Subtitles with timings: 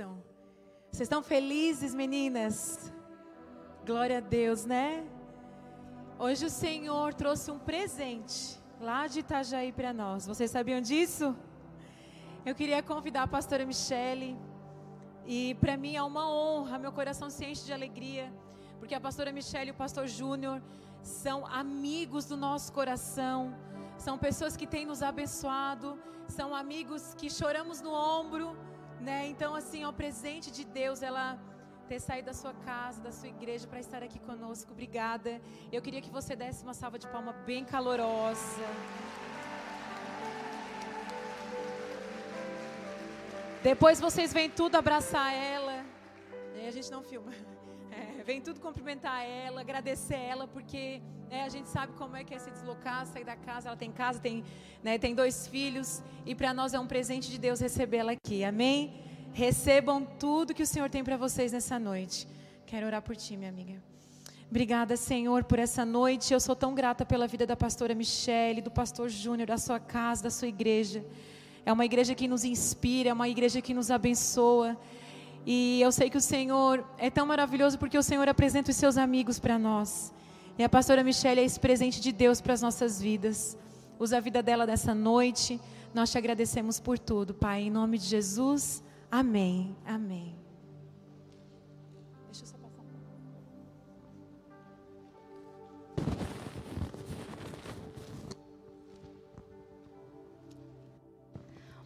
[0.00, 0.22] bênção.
[0.90, 2.92] Vocês estão felizes, meninas?
[3.84, 5.04] Glória a Deus, né?
[6.18, 10.26] Hoje o Senhor trouxe um presente lá de Itajaí para nós.
[10.26, 11.36] Vocês sabiam disso?
[12.46, 14.30] Eu queria convidar a pastora Michele.
[15.26, 18.32] E para mim é uma honra, meu coração se enche de alegria,
[18.78, 20.62] porque a pastora Michele e o pastor Júnior
[21.02, 23.54] são amigos do nosso coração,
[23.98, 28.56] são pessoas que têm nos abençoado, são amigos que choramos no ombro,
[29.00, 29.26] né?
[29.26, 31.38] Então, assim, o presente de Deus, ela
[31.88, 34.70] ter saído da sua casa, da sua igreja para estar aqui conosco.
[34.70, 35.40] Obrigada.
[35.72, 38.66] Eu queria que você desse uma salva de palma bem calorosa.
[43.62, 45.84] Depois vocês vêm tudo abraçar ela.
[46.54, 47.32] E a gente não filma.
[47.90, 52.34] É, vem tudo cumprimentar ela, agradecer ela, porque né, a gente sabe como é que
[52.34, 53.68] é se deslocar, sair da casa.
[53.68, 54.44] Ela tem casa, tem,
[54.82, 56.02] né, tem dois filhos.
[56.24, 58.44] E para nós é um presente de Deus recebê-la aqui.
[58.44, 58.94] Amém?
[59.32, 62.26] Recebam tudo que o Senhor tem para vocês nessa noite.
[62.66, 63.82] Quero orar por ti, minha amiga.
[64.48, 66.32] Obrigada, Senhor, por essa noite.
[66.32, 70.24] Eu sou tão grata pela vida da pastora Michele, do pastor Júnior, da sua casa,
[70.24, 71.04] da sua igreja.
[71.64, 74.76] É uma igreja que nos inspira, é uma igreja que nos abençoa.
[75.46, 78.96] E eu sei que o Senhor é tão maravilhoso porque o Senhor apresenta os seus
[78.96, 80.12] amigos para nós.
[80.58, 83.56] E a pastora Michelle é esse presente de Deus para as nossas vidas.
[83.98, 85.60] Usa a vida dela nessa noite.
[85.94, 87.62] Nós te agradecemos por tudo, Pai.
[87.62, 88.82] Em nome de Jesus.
[89.10, 89.74] Amém.
[89.84, 90.36] Amém.
[92.26, 92.84] Deixa eu só passar.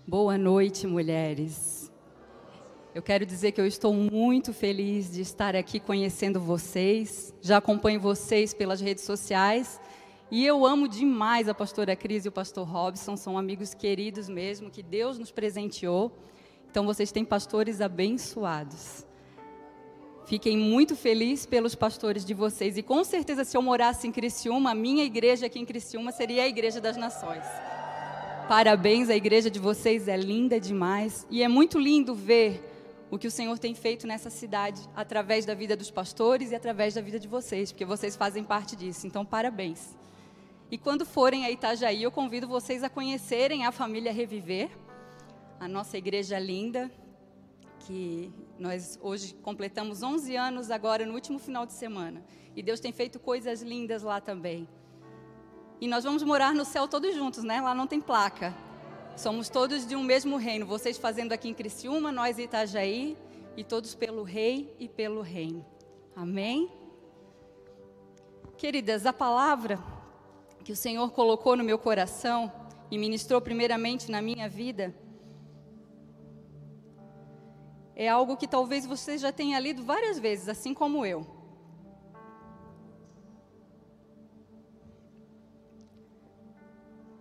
[0.07, 1.74] Boa noite, mulheres.
[2.95, 7.35] Eu quero dizer que eu estou muito feliz de estar aqui conhecendo vocês.
[7.43, 9.81] Já acompanho vocês pelas redes sociais.
[10.31, 14.71] E eu amo demais a pastora Cris e o pastor Robson, são amigos queridos mesmo,
[14.71, 16.13] que Deus nos presenteou.
[16.71, 19.05] Então vocês têm pastores abençoados.
[20.25, 22.77] Fiquem muito felizes pelos pastores de vocês.
[22.79, 26.45] E com certeza, se eu morasse em Criciúma, a minha igreja aqui em Criciúma seria
[26.45, 27.45] a Igreja das Nações.
[28.49, 31.27] Parabéns, a igreja de vocês é linda demais.
[31.29, 32.71] E é muito lindo ver
[33.15, 36.95] o que o Senhor tem feito nessa cidade, através da vida dos pastores e através
[36.95, 39.07] da vida de vocês, porque vocês fazem parte disso.
[39.07, 39.97] Então, parabéns.
[40.69, 44.69] E quando forem a Itajaí, eu convido vocês a conhecerem a família Reviver,
[45.61, 46.91] a nossa igreja linda,
[47.87, 52.21] que nós hoje completamos 11 anos agora no último final de semana.
[52.57, 54.69] E Deus tem feito coisas lindas lá também.
[55.81, 57.61] E nós vamos morar no céu todos juntos, né?
[57.61, 58.53] Lá não tem placa.
[59.17, 60.67] Somos todos de um mesmo reino.
[60.67, 63.17] Vocês fazendo aqui em Criciúma, nós em Itajaí.
[63.57, 65.65] E todos pelo rei e pelo reino.
[66.17, 66.69] Amém?
[68.59, 69.79] Queridas, a palavra
[70.65, 72.53] que o Senhor colocou no meu coração
[72.91, 74.93] e ministrou primeiramente na minha vida
[77.95, 81.25] é algo que talvez você já tenha lido várias vezes, assim como eu.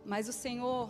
[0.03, 0.89] Mas o Senhor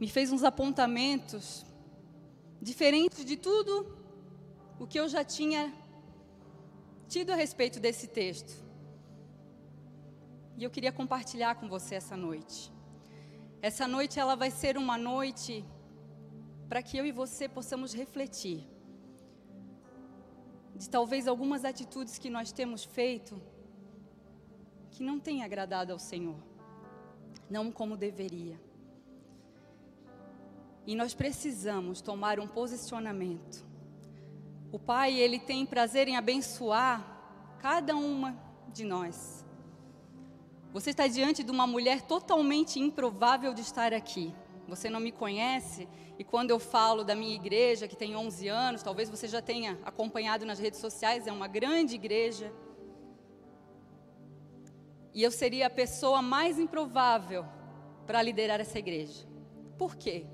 [0.00, 1.64] me fez uns apontamentos
[2.60, 3.72] diferentes de tudo
[4.78, 5.70] o que eu já tinha
[7.06, 8.52] tido a respeito desse texto.
[10.56, 12.72] E eu queria compartilhar com você essa noite.
[13.60, 15.64] Essa noite ela vai ser uma noite
[16.66, 18.66] para que eu e você possamos refletir
[20.74, 23.38] de talvez algumas atitudes que nós temos feito
[24.90, 26.40] que não tem agradado ao Senhor,
[27.50, 28.69] não como deveria.
[30.86, 33.64] E nós precisamos tomar um posicionamento.
[34.72, 38.38] O Pai, ele tem prazer em abençoar cada uma
[38.72, 39.44] de nós.
[40.72, 44.32] Você está diante de uma mulher totalmente improvável de estar aqui.
[44.68, 45.88] Você não me conhece
[46.20, 49.78] e quando eu falo da minha igreja, que tem 11 anos, talvez você já tenha
[49.84, 52.52] acompanhado nas redes sociais, é uma grande igreja.
[55.14, 57.46] E eu seria a pessoa mais improvável
[58.06, 59.26] para liderar essa igreja.
[59.78, 60.26] Por quê?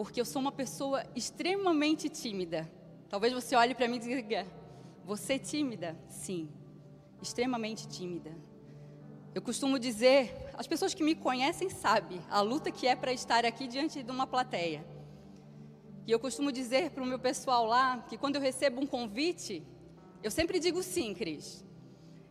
[0.00, 2.66] Porque eu sou uma pessoa extremamente tímida.
[3.06, 4.46] Talvez você olhe para mim e diga:
[5.04, 5.94] Você é tímida?
[6.08, 6.48] Sim,
[7.20, 8.34] extremamente tímida.
[9.34, 13.44] Eu costumo dizer, as pessoas que me conhecem sabem a luta que é para estar
[13.44, 14.82] aqui diante de uma plateia.
[16.06, 19.62] E eu costumo dizer para o meu pessoal lá que quando eu recebo um convite,
[20.22, 21.62] eu sempre digo sim, Cris.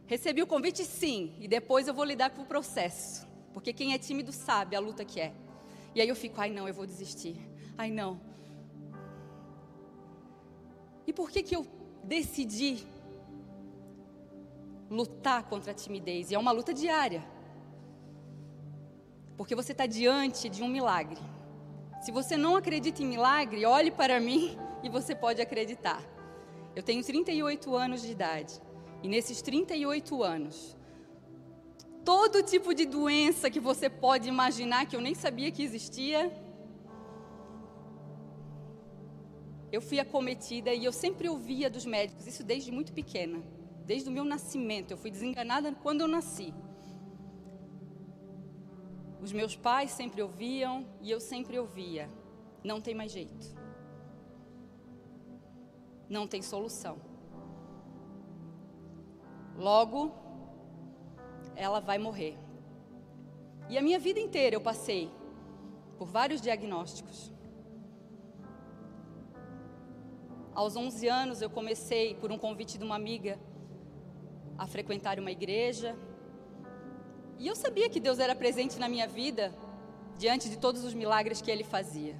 [0.07, 3.27] Recebi o convite, sim, e depois eu vou lidar com o processo.
[3.53, 5.35] Porque quem é tímido sabe a luta que é.
[5.93, 7.47] E aí eu fico, ai não, eu vou desistir.
[7.81, 8.19] Ai não.
[11.07, 11.65] E por que que eu
[12.03, 12.85] decidi
[14.89, 16.29] lutar contra a timidez?
[16.29, 17.23] E é uma luta diária.
[19.37, 21.21] Porque você está diante de um milagre.
[22.01, 26.03] Se você não acredita em milagre, olhe para mim e você pode acreditar.
[26.75, 28.61] Eu tenho 38 anos de idade.
[29.01, 30.75] E nesses 38 anos,
[32.03, 36.29] todo tipo de doença que você pode imaginar que eu nem sabia que existia,
[39.71, 43.41] eu fui acometida e eu sempre ouvia dos médicos, isso desde muito pequena,
[43.85, 44.91] desde o meu nascimento.
[44.91, 46.53] Eu fui desenganada quando eu nasci.
[49.21, 52.09] Os meus pais sempre ouviam e eu sempre ouvia:
[52.63, 53.47] não tem mais jeito.
[56.09, 56.97] Não tem solução.
[59.55, 60.11] Logo,
[61.55, 62.37] ela vai morrer.
[63.69, 65.11] E a minha vida inteira eu passei
[65.97, 67.31] por vários diagnósticos.
[70.59, 73.39] Aos 11 anos eu comecei, por um convite de uma amiga,
[74.57, 75.95] a frequentar uma igreja.
[77.37, 79.55] E eu sabia que Deus era presente na minha vida,
[80.17, 82.13] diante de todos os milagres que Ele fazia.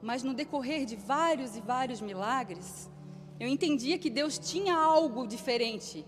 [0.00, 2.88] Mas no decorrer de vários e vários milagres,
[3.40, 6.06] eu entendia que Deus tinha algo diferente,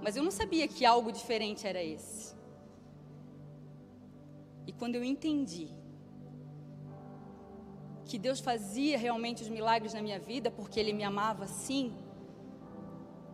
[0.00, 2.36] mas eu não sabia que algo diferente era esse.
[4.64, 5.81] E quando eu entendi
[8.04, 11.92] que Deus fazia realmente os milagres na minha vida, porque Ele me amava sim,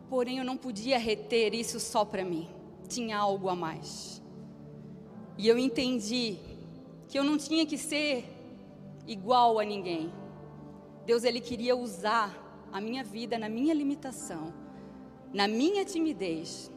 [0.09, 2.49] porém eu não podia reter isso só para mim,
[2.89, 4.23] tinha algo a mais.
[5.37, 6.39] E eu entendi
[7.09, 8.25] que eu não tinha que ser
[9.07, 10.13] igual a ninguém.
[11.07, 14.53] Deus ele queria usar a minha vida na minha limitação,
[15.33, 16.71] na minha timidez,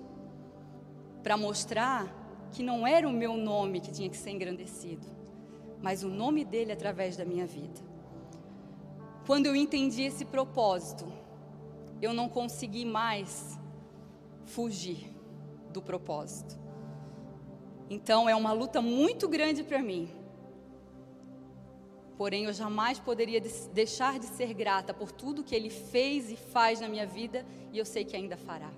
[1.21, 2.17] para mostrar
[2.51, 5.05] que não era o meu nome que tinha que ser engrandecido,
[5.81, 7.79] mas o nome dele através da minha vida.
[9.25, 11.05] Quando eu entendi esse propósito,
[12.01, 13.57] eu não consegui mais
[14.45, 15.13] fugir
[15.71, 16.59] do propósito.
[17.89, 20.09] Então é uma luta muito grande para mim
[22.21, 23.41] Porém, eu jamais poderia
[23.73, 27.79] deixar de ser grata por tudo que Ele fez e faz na minha vida e
[27.79, 28.69] eu sei que ainda fará.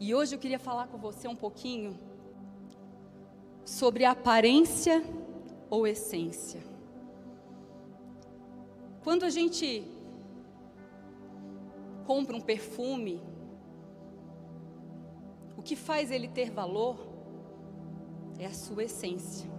[0.00, 1.98] E hoje eu queria falar com você um pouquinho
[3.68, 5.04] sobre aparência
[5.68, 6.62] ou essência.
[9.04, 9.84] Quando a gente
[12.06, 13.22] compra um perfume,
[15.54, 16.96] o que faz ele ter valor
[18.38, 19.50] é a sua essência.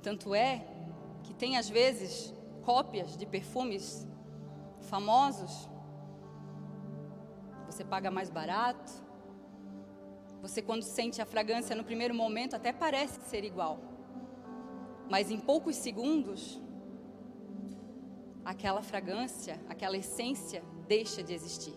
[0.00, 0.64] Tanto é
[1.24, 2.32] que tem às vezes
[2.62, 4.06] cópias de perfumes
[4.82, 5.68] famosos.
[7.66, 9.09] Você paga mais barato.
[10.42, 13.78] Você, quando sente a fragrância no primeiro momento, até parece ser igual.
[15.08, 16.60] Mas em poucos segundos,
[18.44, 21.74] aquela fragrância, aquela essência deixa de existir.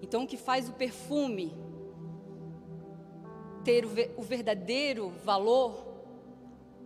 [0.00, 1.54] Então, o que faz o perfume
[3.64, 3.84] ter
[4.16, 5.86] o verdadeiro valor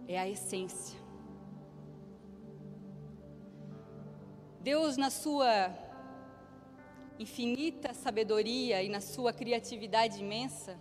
[0.09, 0.99] é a essência.
[4.61, 5.71] Deus, na sua
[7.21, 10.81] infinita sabedoria e na sua criatividade imensa,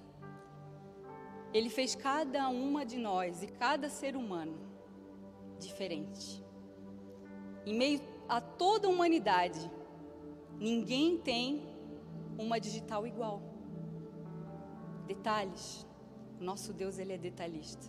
[1.54, 4.58] Ele fez cada uma de nós e cada ser humano
[5.60, 6.42] diferente.
[7.66, 8.00] Em meio
[8.30, 9.60] a toda a humanidade,
[10.58, 11.68] ninguém tem
[12.38, 13.42] uma digital igual.
[15.08, 15.86] Detalhes.
[16.40, 17.86] Nosso Deus, Ele é detalhista.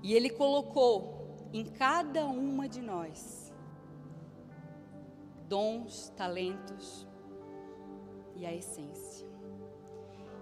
[0.00, 3.47] E Ele colocou em cada uma de nós
[5.48, 7.06] dons, talentos
[8.36, 9.26] e a essência.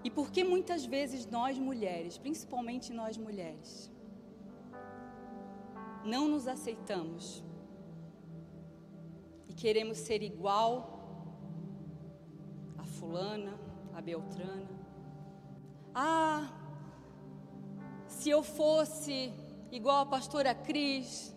[0.03, 3.91] E por que muitas vezes nós mulheres, principalmente nós mulheres,
[6.03, 7.43] não nos aceitamos
[9.49, 10.71] e queremos ser igual
[12.77, 13.59] a fulana,
[13.93, 14.69] a beltrana?
[15.93, 16.47] Ah,
[18.07, 19.33] se eu fosse
[19.71, 21.35] igual a pastora Cris,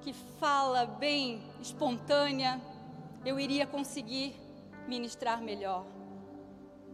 [0.00, 2.60] que fala bem espontânea,
[3.26, 4.34] eu iria conseguir
[4.86, 5.84] ministrar melhor.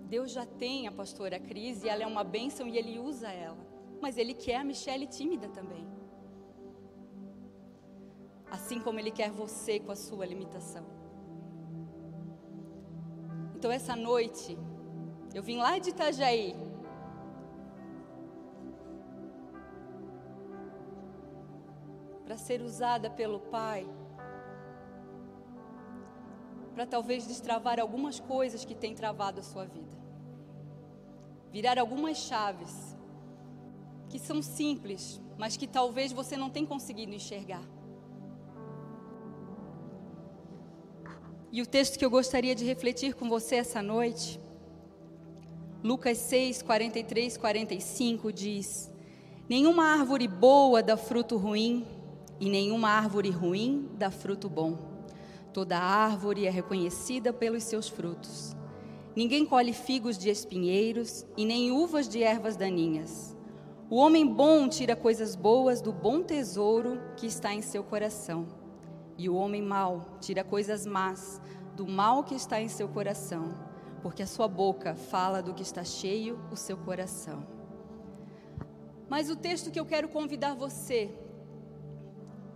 [0.04, 3.58] Deus já tem a pastora Cris e ela é uma bênção e ele usa ela.
[4.00, 5.86] Mas ele quer a Michelle tímida também.
[8.50, 10.86] Assim como ele quer você com a sua limitação.
[13.54, 14.58] Então essa noite,
[15.34, 16.56] eu vim lá de Itajaí
[22.24, 23.86] para ser usada pelo Pai,
[26.74, 29.96] para talvez destravar algumas coisas que têm travado a sua vida,
[31.50, 32.96] virar algumas chaves
[34.08, 37.62] que são simples, mas que talvez você não tenha conseguido enxergar.
[41.50, 44.40] E o texto que eu gostaria de refletir com você essa noite
[45.82, 48.90] Lucas 6, 43, 45 diz:
[49.48, 51.84] Nenhuma árvore boa dá fruto ruim,
[52.38, 54.91] e nenhuma árvore ruim dá fruto bom.
[55.52, 58.56] Toda árvore é reconhecida pelos seus frutos.
[59.14, 63.36] Ninguém colhe figos de espinheiros e nem uvas de ervas daninhas.
[63.90, 68.46] O homem bom tira coisas boas do bom tesouro que está em seu coração.
[69.18, 71.38] E o homem mau tira coisas más
[71.76, 73.54] do mal que está em seu coração,
[74.02, 77.46] porque a sua boca fala do que está cheio o seu coração.
[79.10, 81.10] Mas o texto que eu quero convidar você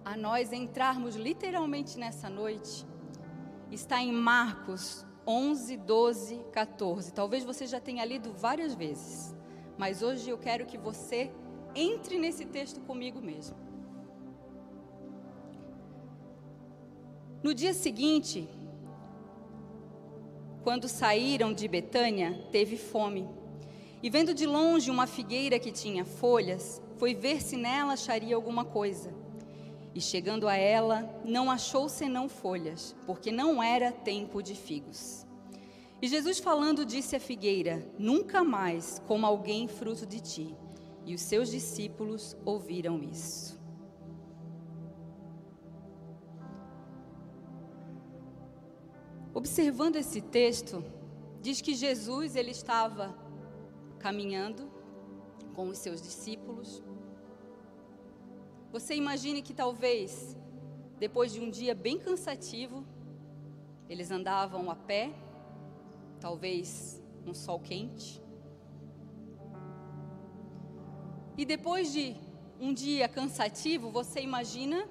[0.06, 2.86] a nós entrarmos literalmente nessa noite
[3.72, 7.12] está em Marcos 11, 12, 14.
[7.12, 9.34] Talvez você já tenha lido várias vezes,
[9.76, 11.32] mas hoje eu quero que você
[11.74, 13.56] entre nesse texto comigo mesmo.
[17.42, 18.48] No dia seguinte,
[20.62, 23.28] quando saíram de Betânia, teve fome.
[24.00, 28.64] E vendo de longe uma figueira que tinha folhas, foi ver se nela acharia alguma
[28.64, 29.25] coisa.
[29.96, 35.24] E chegando a ela, não achou senão folhas, porque não era tempo de figos.
[36.02, 40.54] E Jesus falando disse à figueira: Nunca mais coma alguém fruto de ti.
[41.06, 43.58] E os seus discípulos ouviram isso.
[49.32, 50.84] Observando esse texto,
[51.40, 53.16] diz que Jesus ele estava
[53.98, 54.70] caminhando
[55.54, 56.82] com os seus discípulos
[58.78, 60.36] você imagine que talvez,
[60.98, 62.84] depois de um dia bem cansativo,
[63.88, 65.14] eles andavam a pé,
[66.20, 68.22] talvez um sol quente.
[71.38, 72.14] E depois de
[72.60, 74.86] um dia cansativo, você imagina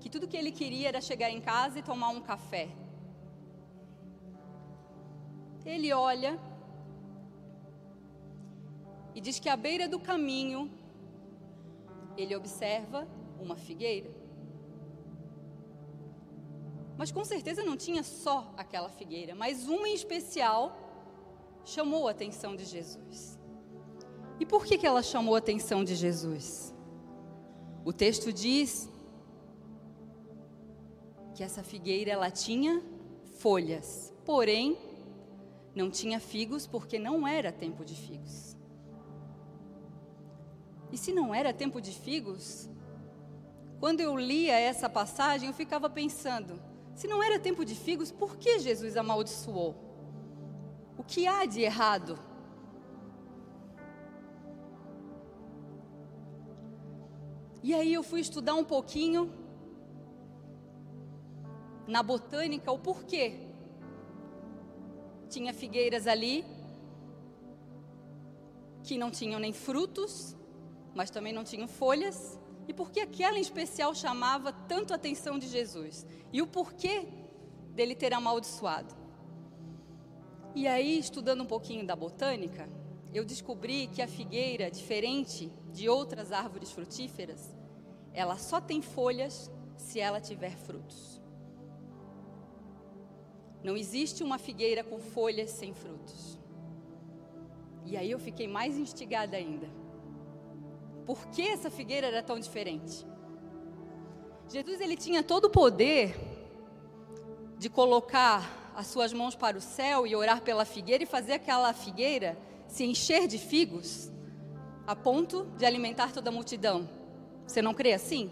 [0.00, 2.70] que tudo que ele queria era chegar em casa e tomar um café.
[5.66, 6.40] Ele olha
[9.14, 10.77] e diz que à beira do caminho
[12.18, 13.08] ele observa
[13.40, 14.10] uma figueira.
[16.96, 20.76] Mas com certeza não tinha só aquela figueira, mas uma em especial
[21.64, 23.38] chamou a atenção de Jesus.
[24.40, 26.74] E por que, que ela chamou a atenção de Jesus?
[27.84, 28.88] O texto diz
[31.34, 32.82] que essa figueira ela tinha
[33.38, 34.76] folhas, porém
[35.74, 38.47] não tinha figos porque não era tempo de figos.
[40.90, 42.68] E se não era tempo de figos?
[43.80, 46.60] Quando eu lia essa passagem, eu ficava pensando:
[46.94, 49.74] se não era tempo de figos, por que Jesus amaldiçoou?
[50.96, 52.18] O que há de errado?
[57.62, 59.32] E aí eu fui estudar um pouquinho
[61.86, 63.48] na botânica o porquê.
[65.28, 66.44] Tinha figueiras ali
[68.82, 70.34] que não tinham nem frutos,
[70.98, 72.36] mas também não tinham folhas.
[72.66, 76.04] E por que aquela em especial chamava tanto a atenção de Jesus?
[76.32, 77.06] E o porquê
[77.70, 78.92] dele ter amaldiçoado?
[80.56, 82.68] E aí, estudando um pouquinho da botânica,
[83.14, 87.56] eu descobri que a figueira, diferente de outras árvores frutíferas,
[88.12, 91.22] ela só tem folhas se ela tiver frutos.
[93.62, 96.40] Não existe uma figueira com folhas sem frutos.
[97.86, 99.68] E aí eu fiquei mais instigada ainda
[101.08, 103.06] por que essa figueira era tão diferente.
[104.46, 106.14] Jesus ele tinha todo o poder
[107.56, 111.72] de colocar as suas mãos para o céu e orar pela figueira e fazer aquela
[111.72, 114.10] figueira se encher de figos
[114.86, 116.86] a ponto de alimentar toda a multidão.
[117.46, 118.30] Você não crê assim?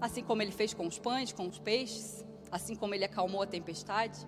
[0.00, 3.46] Assim como ele fez com os pães, com os peixes, assim como ele acalmou a
[3.46, 4.18] tempestade.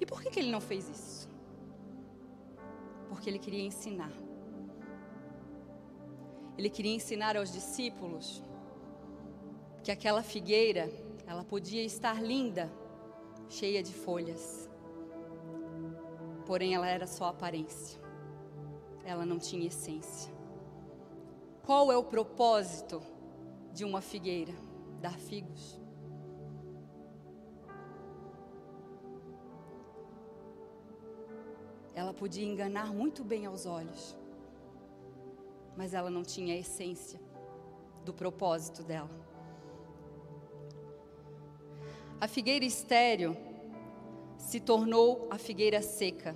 [0.00, 1.28] E por que, que ele não fez isso?
[3.08, 4.27] Porque ele queria ensinar.
[6.58, 8.42] Ele queria ensinar aos discípulos
[9.80, 10.90] que aquela figueira,
[11.24, 12.68] ela podia estar linda,
[13.48, 14.68] cheia de folhas.
[16.44, 18.00] Porém, ela era só aparência.
[19.04, 20.32] Ela não tinha essência.
[21.64, 23.00] Qual é o propósito
[23.72, 24.52] de uma figueira?
[25.00, 25.80] Dar figos.
[31.94, 34.16] Ela podia enganar muito bem aos olhos
[35.78, 37.20] mas ela não tinha a essência
[38.04, 39.08] do propósito dela.
[42.20, 43.36] A figueira estéreo
[44.36, 46.34] se tornou a figueira seca.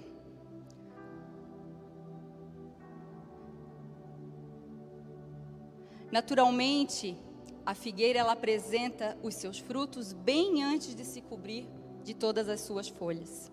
[6.12, 7.18] Naturalmente,
[7.66, 11.68] a figueira ela apresenta os seus frutos bem antes de se cobrir
[12.04, 13.50] de todas as suas folhas.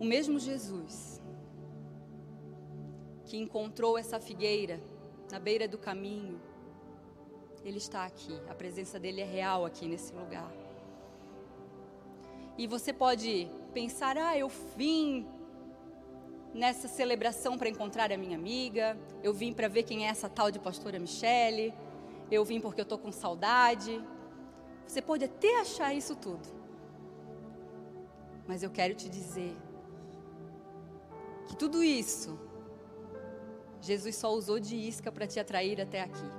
[0.00, 1.11] O mesmo Jesus
[3.32, 4.78] que encontrou essa figueira
[5.30, 6.38] na beira do caminho,
[7.64, 8.38] ele está aqui.
[8.46, 10.52] A presença dele é real aqui nesse lugar.
[12.58, 15.26] E você pode pensar: ah, eu vim
[16.52, 20.50] nessa celebração para encontrar a minha amiga, eu vim para ver quem é essa tal
[20.50, 21.72] de pastora Michele,
[22.30, 24.04] eu vim porque eu estou com saudade.
[24.86, 26.46] Você pode até achar isso tudo,
[28.46, 29.56] mas eu quero te dizer
[31.46, 32.51] que tudo isso,
[33.82, 36.30] Jesus só usou de isca para te atrair até aqui,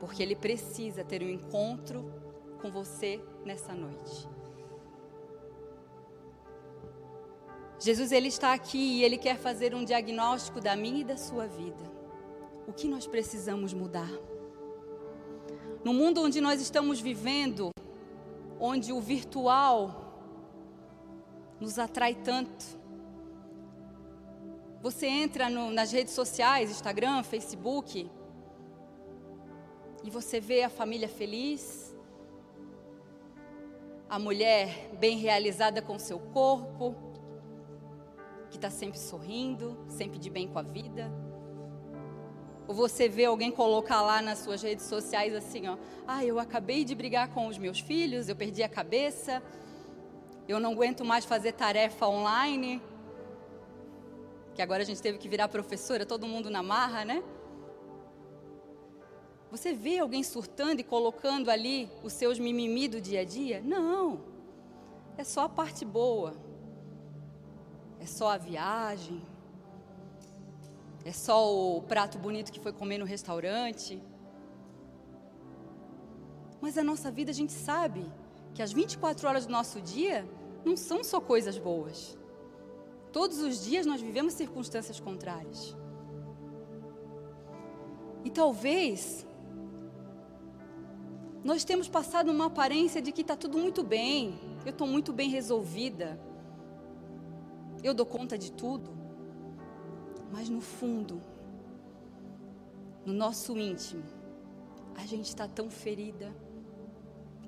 [0.00, 2.10] porque Ele precisa ter um encontro
[2.62, 4.28] com você nessa noite.
[7.84, 11.48] Jesus ele está aqui e ele quer fazer um diagnóstico da minha e da sua
[11.48, 11.82] vida.
[12.64, 14.08] O que nós precisamos mudar?
[15.82, 17.70] No mundo onde nós estamos vivendo,
[18.60, 20.02] onde o virtual
[21.58, 22.80] nos atrai tanto.
[24.82, 28.10] Você entra no, nas redes sociais, Instagram, Facebook,
[30.02, 31.96] e você vê a família feliz,
[34.10, 36.96] a mulher bem realizada com seu corpo,
[38.50, 41.12] que está sempre sorrindo, sempre de bem com a vida.
[42.66, 45.76] Ou você vê alguém colocar lá nas suas redes sociais assim, ó,
[46.08, 49.40] ah, eu acabei de brigar com os meus filhos, eu perdi a cabeça,
[50.48, 52.82] eu não aguento mais fazer tarefa online.
[54.54, 57.22] Que agora a gente teve que virar professora, todo mundo na marra, né?
[59.50, 63.60] Você vê alguém surtando e colocando ali os seus mimimi do dia a dia?
[63.62, 64.20] Não.
[65.16, 66.34] É só a parte boa.
[68.00, 69.22] É só a viagem?
[71.04, 74.02] É só o prato bonito que foi comer no restaurante?
[76.60, 78.10] Mas a nossa vida a gente sabe
[78.54, 80.26] que as 24 horas do nosso dia
[80.64, 82.16] não são só coisas boas.
[83.12, 85.76] Todos os dias nós vivemos circunstâncias contrárias.
[88.24, 89.26] E talvez
[91.44, 95.28] nós temos passado uma aparência de que está tudo muito bem, eu estou muito bem
[95.28, 96.18] resolvida
[97.82, 98.90] eu dou conta de tudo.
[100.30, 101.20] Mas no fundo,
[103.04, 104.04] no nosso íntimo,
[104.94, 106.34] a gente está tão ferida,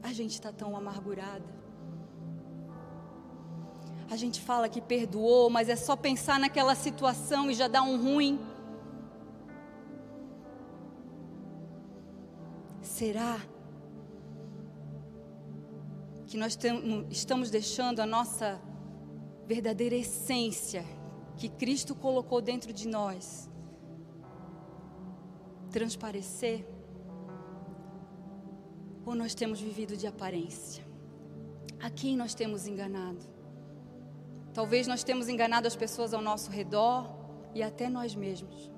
[0.02, 1.63] a gente está tão amargurada.
[4.10, 8.02] A gente fala que perdoou, mas é só pensar naquela situação e já dá um
[8.02, 8.38] ruim.
[12.82, 13.40] Será
[16.26, 16.56] que nós
[17.10, 18.60] estamos deixando a nossa
[19.46, 20.84] verdadeira essência
[21.36, 23.50] que Cristo colocou dentro de nós
[25.70, 26.64] transparecer?
[29.04, 30.84] Ou nós temos vivido de aparência?
[31.80, 33.33] A quem nós temos enganado?
[34.54, 37.12] Talvez nós temos enganado as pessoas ao nosso redor
[37.52, 38.70] e até nós mesmos.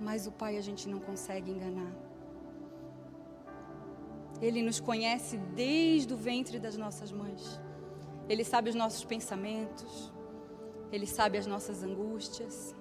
[0.00, 1.92] Mas o Pai a gente não consegue enganar.
[4.40, 7.60] Ele nos conhece desde o ventre das nossas mães.
[8.26, 10.12] Ele sabe os nossos pensamentos,
[10.90, 12.74] Ele sabe as nossas angústias.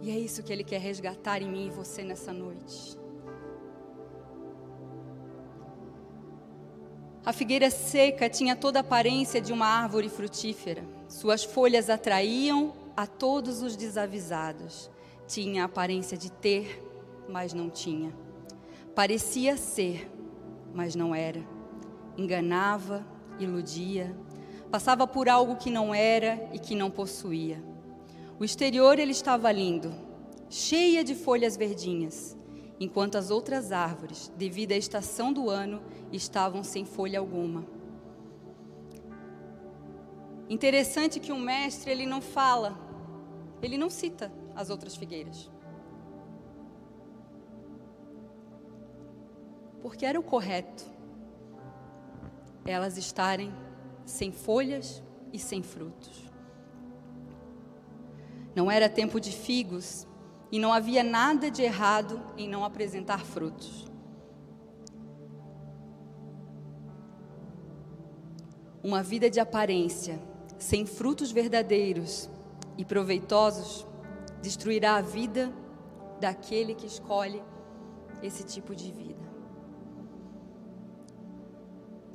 [0.00, 3.05] E é isso que Ele quer resgatar em mim e você nessa noite.
[7.26, 10.84] A figueira seca tinha toda a aparência de uma árvore frutífera.
[11.08, 14.88] Suas folhas atraíam a todos os desavisados.
[15.26, 16.80] Tinha a aparência de ter,
[17.28, 18.14] mas não tinha.
[18.94, 20.08] Parecia ser,
[20.72, 21.44] mas não era.
[22.16, 23.04] Enganava,
[23.40, 24.16] iludia,
[24.70, 27.60] passava por algo que não era e que não possuía.
[28.38, 29.92] O exterior ele estava lindo,
[30.48, 32.35] cheia de folhas verdinhas,
[32.78, 37.64] enquanto as outras árvores, devido à estação do ano, estavam sem folha alguma.
[40.48, 42.78] Interessante que o mestre ele não fala,
[43.62, 45.50] ele não cita as outras figueiras.
[49.86, 50.84] porque era o correto
[52.64, 53.54] elas estarem
[54.04, 55.00] sem folhas
[55.32, 56.28] e sem frutos.
[58.52, 60.04] Não era tempo de figos
[60.50, 63.86] e não havia nada de errado em não apresentar frutos.
[68.82, 70.20] Uma vida de aparência,
[70.58, 72.30] sem frutos verdadeiros
[72.78, 73.86] e proveitosos,
[74.40, 75.52] destruirá a vida
[76.20, 77.42] daquele que escolhe
[78.22, 79.26] esse tipo de vida.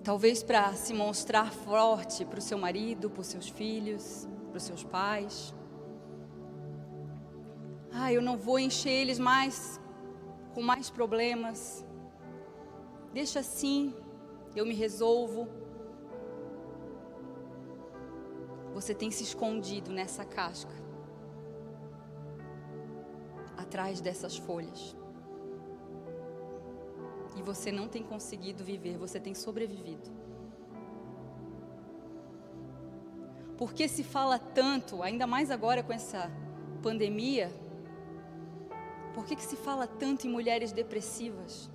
[0.03, 4.63] Talvez para se mostrar forte para o seu marido, para os seus filhos, para os
[4.63, 5.53] seus pais.
[7.93, 9.79] Ah, eu não vou encher eles mais
[10.53, 11.85] com mais problemas.
[13.13, 13.93] Deixa assim,
[14.55, 15.47] eu me resolvo.
[18.73, 20.73] Você tem se escondido nessa casca,
[23.57, 24.95] atrás dessas folhas.
[27.35, 30.09] E você não tem conseguido viver, você tem sobrevivido.
[33.57, 36.31] Porque se fala tanto, ainda mais agora com essa
[36.81, 37.51] pandemia,
[39.13, 41.69] por que, que se fala tanto em mulheres depressivas?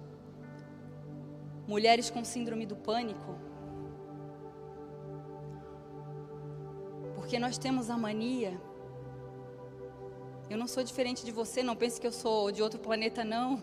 [1.67, 3.37] Mulheres com síndrome do pânico?
[7.15, 8.61] Porque nós temos a mania.
[10.49, 13.63] Eu não sou diferente de você, não pense que eu sou de outro planeta, não.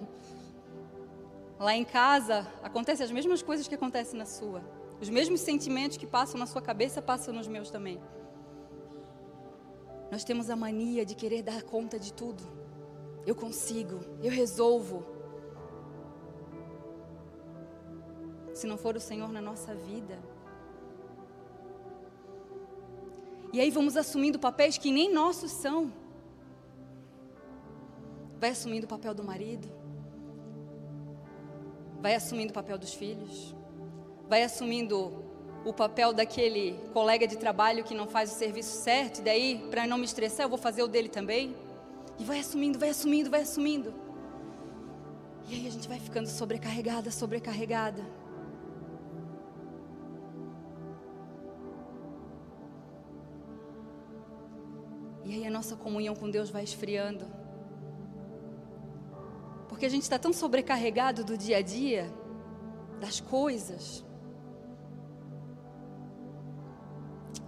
[1.58, 4.62] Lá em casa acontecem as mesmas coisas que acontecem na sua.
[5.00, 8.02] Os mesmos sentimentos que passam na sua cabeça passam nos meus também.
[10.12, 12.63] Nós temos a mania de querer dar conta de tudo.
[13.26, 15.06] Eu consigo, eu resolvo.
[18.54, 20.20] Se não for o Senhor na nossa vida.
[23.52, 25.92] E aí vamos assumindo papéis que nem nossos são.
[28.40, 29.68] Vai assumindo o papel do marido.
[32.02, 33.56] Vai assumindo o papel dos filhos
[34.34, 35.24] vai assumindo
[35.66, 39.86] o papel daquele colega de trabalho que não faz o serviço certo, e daí, para
[39.86, 41.56] não me estressar, eu vou fazer o dele também.
[42.20, 43.94] E vai assumindo, vai assumindo, vai assumindo.
[45.48, 48.04] E aí a gente vai ficando sobrecarregada, sobrecarregada.
[55.26, 57.26] E aí a nossa comunhão com Deus vai esfriando.
[59.68, 62.12] Porque a gente está tão sobrecarregado do dia a dia,
[63.00, 64.06] das coisas,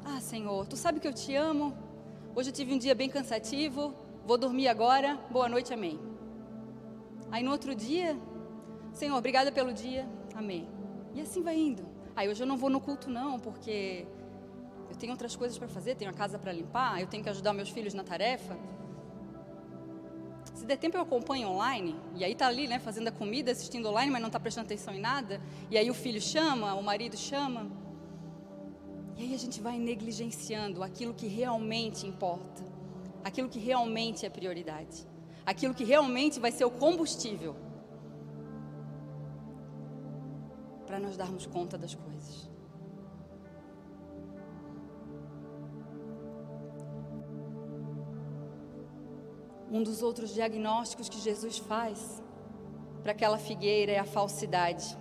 [0.07, 1.75] Ah, Senhor, tu sabe que eu te amo.
[2.35, 3.93] Hoje eu tive um dia bem cansativo.
[4.25, 5.19] Vou dormir agora.
[5.29, 5.99] Boa noite, amém.
[7.31, 8.19] Aí no outro dia,
[8.91, 10.09] Senhor, obrigada pelo dia.
[10.33, 10.67] Amém.
[11.13, 11.85] E assim vai indo.
[12.15, 14.07] Aí hoje eu não vou no culto não, porque
[14.89, 17.53] eu tenho outras coisas para fazer, tenho a casa para limpar, eu tenho que ajudar
[17.53, 18.57] meus filhos na tarefa.
[20.55, 23.87] Se der tempo eu acompanho online, e aí tá ali, né, fazendo a comida, assistindo
[23.87, 25.39] online, mas não está prestando atenção em nada.
[25.69, 27.69] E aí o filho chama, o marido chama.
[29.17, 32.63] E aí a gente vai negligenciando aquilo que realmente importa,
[33.25, 34.97] aquilo que realmente é prioridade,
[35.43, 37.55] aquilo que realmente vai ser o combustível
[40.85, 42.47] para nós darmos conta das coisas.
[49.71, 52.21] Um dos outros diagnósticos que Jesus faz
[53.01, 54.95] para aquela figueira é a falsidade.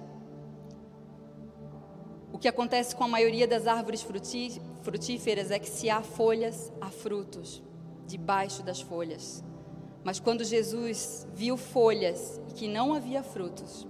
[2.33, 4.03] O que acontece com a maioria das árvores
[4.83, 7.63] frutíferas é que se há folhas, há frutos
[8.07, 9.43] debaixo das folhas.
[10.03, 13.87] Mas quando Jesus viu folhas e que não havia frutos,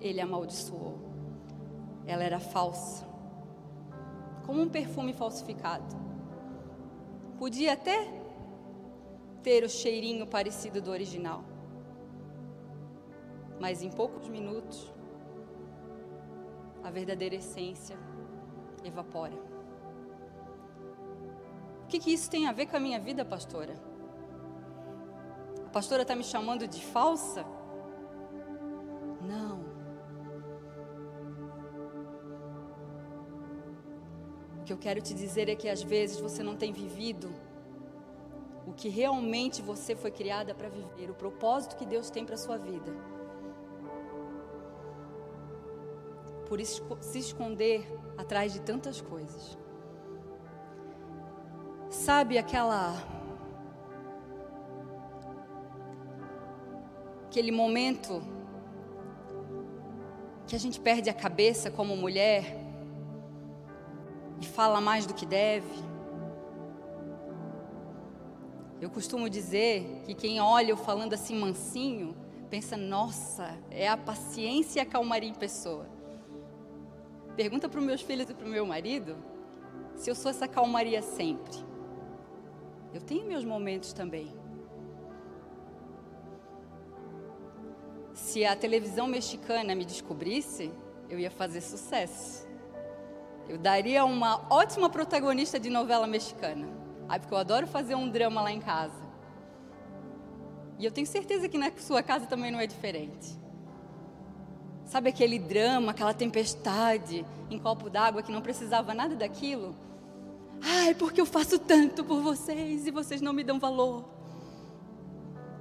[0.00, 0.98] ele amaldiçoou.
[2.06, 3.06] Ela era falsa,
[4.44, 5.96] como um perfume falsificado.
[7.38, 8.06] Podia até
[9.42, 11.42] ter o cheirinho parecido do original,
[13.58, 14.92] mas em poucos minutos
[16.82, 17.96] a verdadeira essência
[18.84, 19.53] evapora.
[21.94, 23.72] Que, que isso tem a ver com a minha vida, pastora?
[25.64, 27.46] A pastora está me chamando de falsa?
[29.22, 29.60] Não.
[34.58, 37.32] O que eu quero te dizer é que às vezes você não tem vivido
[38.66, 42.38] o que realmente você foi criada para viver, o propósito que Deus tem para a
[42.38, 42.92] sua vida.
[46.48, 47.86] por se esconder
[48.18, 49.63] atrás de tantas coisas.
[52.04, 53.02] Sabe aquela.
[57.24, 58.22] Aquele momento
[60.46, 62.58] que a gente perde a cabeça como mulher
[64.38, 65.82] e fala mais do que deve.
[68.82, 72.14] Eu costumo dizer que quem olha eu falando assim mansinho,
[72.50, 75.86] pensa, nossa, é a paciência e a calmaria em pessoa.
[77.34, 79.16] Pergunta para os meus filhos e para o meu marido
[79.96, 81.72] se eu sou essa calmaria sempre.
[82.94, 84.32] Eu tenho meus momentos também.
[88.12, 90.72] Se a televisão mexicana me descobrisse,
[91.10, 92.46] eu ia fazer sucesso.
[93.48, 96.68] Eu daria uma ótima protagonista de novela mexicana.
[97.08, 99.02] Ah, porque eu adoro fazer um drama lá em casa.
[100.78, 103.36] E eu tenho certeza que na sua casa também não é diferente.
[104.84, 109.74] Sabe aquele drama, aquela tempestade em copo d'água que não precisava nada daquilo?
[110.64, 114.04] Ai, porque eu faço tanto por vocês e vocês não me dão valor.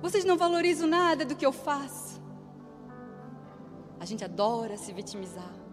[0.02, 2.22] Vocês não valorizam nada do que eu faço.
[4.00, 5.64] A gente adora se vitimizar.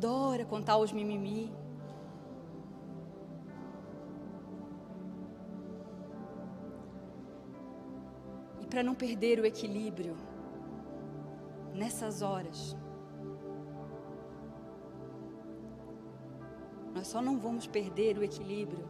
[0.00, 1.52] adora contar os mimimi.
[8.60, 10.16] E para não perder o equilíbrio
[11.74, 12.74] nessas horas,
[16.94, 18.84] nós só não vamos perder o equilíbrio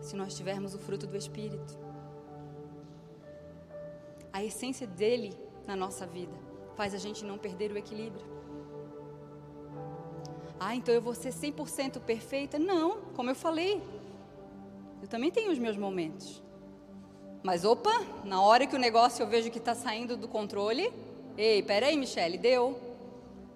[0.00, 1.78] se nós tivermos o fruto do Espírito.
[4.32, 6.32] A essência dele na nossa vida
[6.76, 8.24] faz a gente não perder o equilíbrio.
[10.58, 12.58] Ah, então eu vou ser 100% perfeita?
[12.58, 13.82] Não, como eu falei,
[15.02, 16.42] eu também tenho os meus momentos.
[17.42, 20.92] Mas opa, na hora que o negócio eu vejo que está saindo do controle,
[21.36, 22.78] ei, peraí, Michele, deu.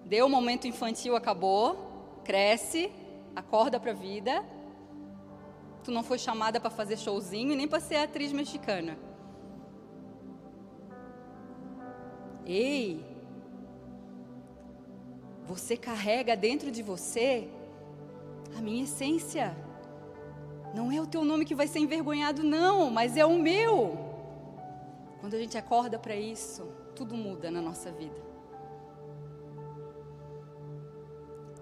[0.03, 1.94] Deu o momento infantil, acabou.
[2.25, 2.91] Cresce,
[3.35, 4.43] acorda para a vida.
[5.83, 8.97] Tu não foi chamada para fazer showzinho e nem para ser atriz mexicana.
[12.45, 13.05] Ei,
[15.45, 17.47] você carrega dentro de você
[18.57, 19.55] a minha essência.
[20.73, 23.97] Não é o teu nome que vai ser envergonhado, não, mas é o meu.
[25.19, 26.63] Quando a gente acorda para isso,
[26.95, 28.34] tudo muda na nossa vida.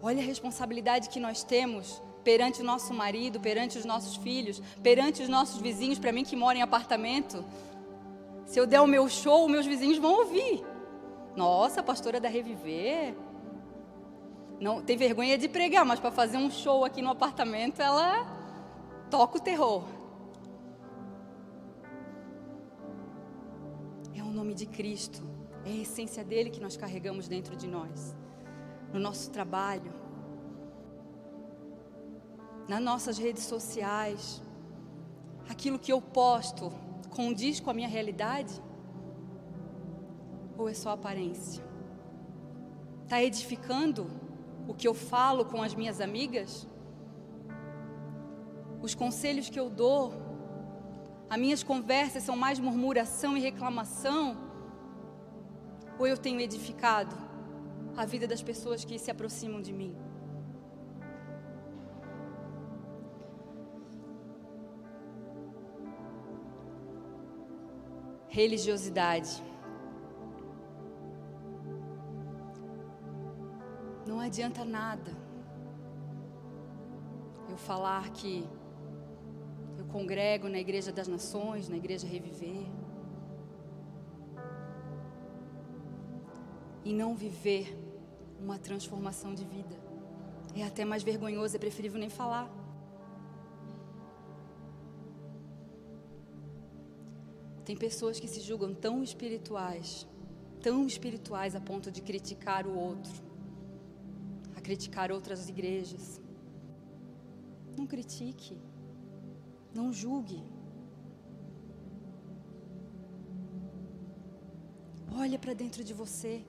[0.06, 5.24] Olha a responsabilidade que nós temos perante o nosso marido, perante os nossos filhos, perante
[5.24, 7.42] os nossos vizinhos, para mim que moro em apartamento.
[8.46, 10.62] Se eu der o meu show, meus vizinhos vão ouvir.
[11.38, 13.16] Nossa, a pastora da Reviver.
[14.60, 18.28] Não tem vergonha de pregar, mas para fazer um show aqui no apartamento, ela
[19.10, 19.86] toca o terror.
[24.14, 25.24] É o nome de Cristo,
[25.66, 28.22] é a essência dele que nós carregamos dentro de nós.
[28.94, 29.92] No nosso trabalho,
[32.68, 34.42] nas nossas redes sociais,
[35.50, 36.72] aquilo que eu posto
[37.10, 38.62] condiz com a minha realidade?
[40.58, 41.64] ou é só aparência?
[43.04, 44.10] Está edificando
[44.68, 46.68] o que eu falo com as minhas amigas?
[48.82, 50.14] Os conselhos que eu dou,
[51.30, 54.38] as minhas conversas são mais murmuração e reclamação?
[56.00, 57.16] Ou eu tenho edificado
[57.96, 59.96] a vida das pessoas que se aproximam de mim?
[68.28, 69.44] Religiosidade
[74.06, 75.12] Não adianta nada
[77.50, 78.48] eu falar que
[79.78, 82.68] eu congrego na Igreja das Nações, na Igreja Reviver,
[86.84, 87.83] e não viver
[88.44, 89.76] uma transformação de vida.
[90.56, 92.48] É até mais vergonhoso, é preferível nem falar.
[97.66, 100.08] Tem pessoas que se julgam tão espirituais,
[100.62, 103.34] tão espirituais a ponto de criticar o outro
[104.64, 106.22] criticar outras igrejas.
[107.78, 108.58] Não critique.
[109.76, 110.42] Não julgue.
[115.16, 116.44] Olha para dentro de você.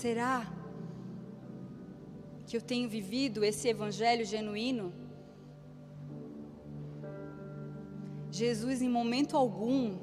[0.00, 0.50] Será
[2.46, 4.94] que eu tenho vivido esse evangelho genuíno?
[8.30, 9.98] Jesus, em momento algum,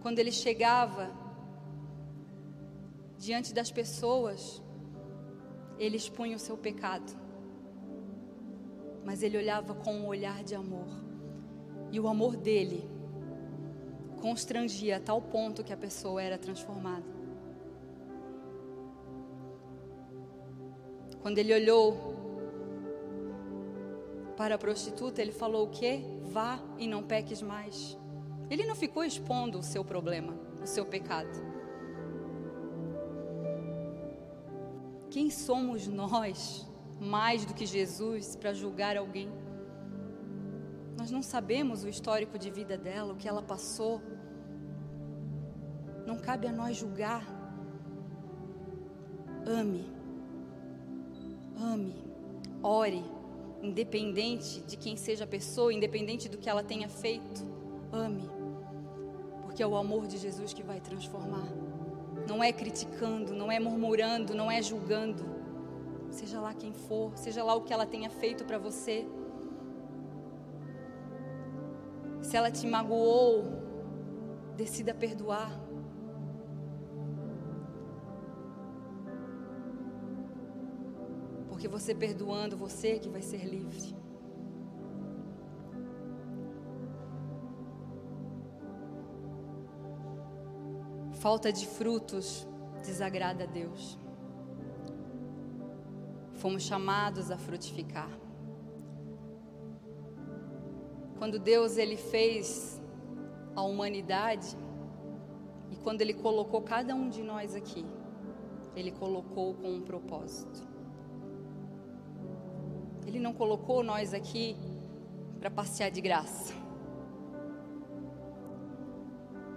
[0.00, 1.10] quando ele chegava
[3.18, 4.62] diante das pessoas,
[5.78, 7.12] ele expunha o seu pecado.
[9.04, 10.88] Mas ele olhava com um olhar de amor.
[11.92, 12.88] E o amor dele
[14.22, 17.13] constrangia a tal ponto que a pessoa era transformada.
[21.24, 22.14] Quando ele olhou
[24.36, 26.04] para a prostituta, ele falou o quê?
[26.20, 27.98] Vá e não peques mais.
[28.50, 31.30] Ele não ficou expondo o seu problema, o seu pecado.
[35.08, 36.68] Quem somos nós,
[37.00, 39.32] mais do que Jesus, para julgar alguém?
[40.98, 44.02] Nós não sabemos o histórico de vida dela, o que ela passou.
[46.06, 47.24] Não cabe a nós julgar.
[49.46, 49.93] Ame.
[51.72, 51.94] Ame.
[52.62, 53.04] Ore.
[53.62, 57.42] Independente de quem seja a pessoa, independente do que ela tenha feito.
[57.92, 58.28] Ame.
[59.42, 61.48] Porque é o amor de Jesus que vai transformar
[62.26, 65.24] não é criticando, não é murmurando, não é julgando.
[66.10, 69.06] Seja lá quem for, seja lá o que ela tenha feito para você.
[72.22, 73.44] Se ela te magoou,
[74.56, 75.50] decida perdoar.
[81.64, 83.96] Porque você perdoando, você que vai ser livre.
[91.14, 92.46] falta de frutos
[92.82, 93.98] desagrada a Deus.
[96.34, 98.10] Fomos chamados a frutificar.
[101.16, 102.78] Quando Deus ele fez
[103.56, 104.54] a humanidade
[105.70, 107.86] e quando ele colocou cada um de nós aqui,
[108.76, 110.73] ele colocou com um propósito.
[113.14, 114.56] Ele não colocou nós aqui
[115.38, 116.52] para passear de graça.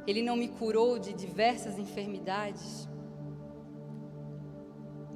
[0.06, 2.88] Ele não me curou de diversas enfermidades.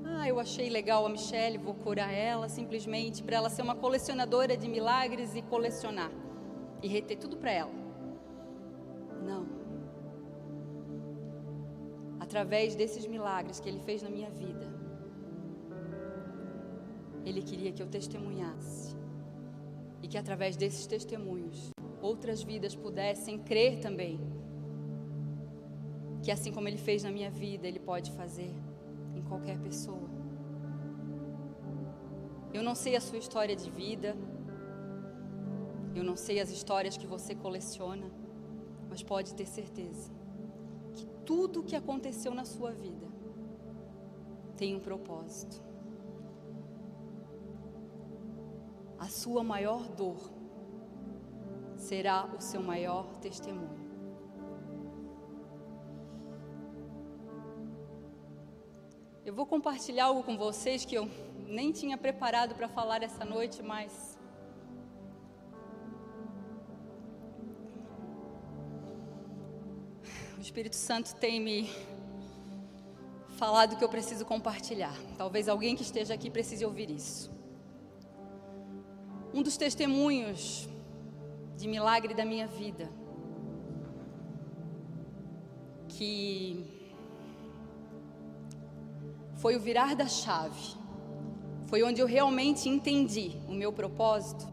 [0.03, 4.57] Ah, eu achei legal a Michelle, vou curar ela simplesmente para ela ser uma colecionadora
[4.57, 6.11] de milagres e colecionar
[6.81, 7.73] e reter tudo para ela.
[9.23, 9.45] Não.
[12.19, 14.80] Através desses milagres que ele fez na minha vida,
[17.25, 18.95] ele queria que eu testemunhasse
[20.01, 24.19] e que através desses testemunhos outras vidas pudessem crer também
[26.21, 28.53] que assim como ele fez na minha vida, ele pode fazer
[29.15, 30.09] em qualquer pessoa.
[32.53, 34.15] Eu não sei a sua história de vida,
[35.95, 38.05] eu não sei as histórias que você coleciona,
[38.89, 40.11] mas pode ter certeza
[40.93, 43.07] que tudo o que aconteceu na sua vida
[44.57, 45.70] tem um propósito.
[49.11, 50.31] Sua maior dor
[51.75, 53.81] será o seu maior testemunho.
[59.25, 61.09] Eu vou compartilhar algo com vocês que eu
[61.45, 64.17] nem tinha preparado para falar essa noite, mas
[70.37, 71.69] o Espírito Santo tem me
[73.37, 74.95] falado que eu preciso compartilhar.
[75.17, 77.40] Talvez alguém que esteja aqui precise ouvir isso.
[79.33, 80.67] Um dos testemunhos
[81.57, 82.89] de milagre da minha vida
[85.87, 86.65] que
[89.35, 90.75] foi o virar da chave.
[91.67, 94.47] Foi onde eu realmente entendi o meu propósito.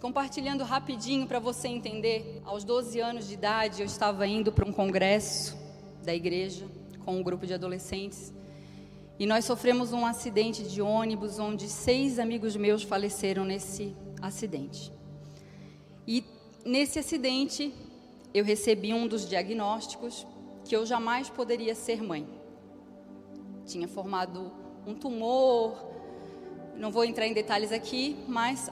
[0.00, 4.72] Compartilhando rapidinho para você entender, aos 12 anos de idade eu estava indo para um
[4.72, 5.56] congresso
[6.04, 6.66] da igreja
[7.04, 8.32] com um grupo de adolescentes
[9.18, 14.92] e nós sofremos um acidente de ônibus onde seis amigos meus faleceram nesse acidente.
[16.06, 16.24] E
[16.64, 17.72] nesse acidente
[18.34, 20.26] eu recebi um dos diagnósticos
[20.64, 22.36] que eu jamais poderia ser mãe
[23.66, 24.52] tinha formado
[24.86, 25.76] um tumor.
[26.76, 28.70] Não vou entrar em detalhes aqui, mas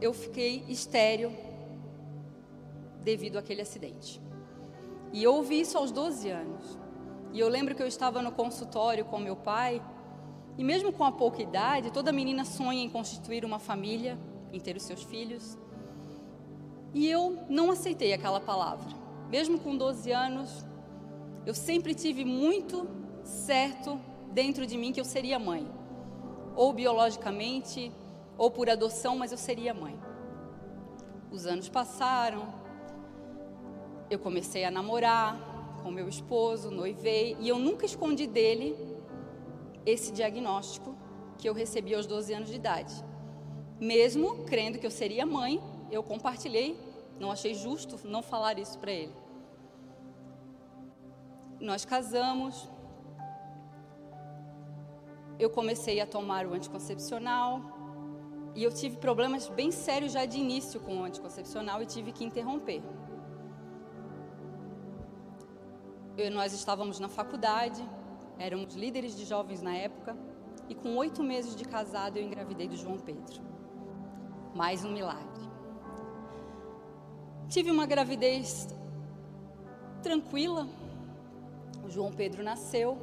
[0.00, 1.32] eu fiquei estéril
[3.02, 4.20] devido àquele acidente.
[5.12, 6.78] E eu ouvi isso aos 12 anos.
[7.36, 9.82] E eu lembro que eu estava no consultório com meu pai,
[10.56, 14.18] e mesmo com a pouca idade, toda menina sonha em constituir uma família,
[14.50, 15.58] em ter os seus filhos.
[16.94, 18.88] E eu não aceitei aquela palavra.
[19.28, 20.64] Mesmo com 12 anos,
[21.44, 22.88] eu sempre tive muito
[23.22, 24.00] certo
[24.32, 25.66] dentro de mim que eu seria mãe,
[26.54, 27.92] ou biologicamente,
[28.38, 30.00] ou por adoção, mas eu seria mãe.
[31.30, 32.48] Os anos passaram,
[34.08, 35.55] eu comecei a namorar
[35.86, 38.76] com meu esposo, noivei, e eu nunca escondi dele
[39.94, 40.96] esse diagnóstico
[41.38, 42.92] que eu recebi aos 12 anos de idade.
[43.78, 46.76] Mesmo crendo que eu seria mãe, eu compartilhei,
[47.20, 49.14] não achei justo não falar isso para ele.
[51.60, 52.68] Nós casamos,
[55.38, 57.60] eu comecei a tomar o anticoncepcional
[58.56, 62.24] e eu tive problemas bem sérios já de início com o anticoncepcional e tive que
[62.24, 62.82] interromper.
[66.32, 67.82] Nós estávamos na faculdade,
[68.38, 70.16] éramos líderes de jovens na época
[70.68, 73.42] e com oito meses de casado eu engravidei do João Pedro.
[74.54, 75.46] Mais um milagre.
[77.48, 78.68] Tive uma gravidez
[80.02, 80.66] tranquila.
[81.84, 82.98] O João Pedro nasceu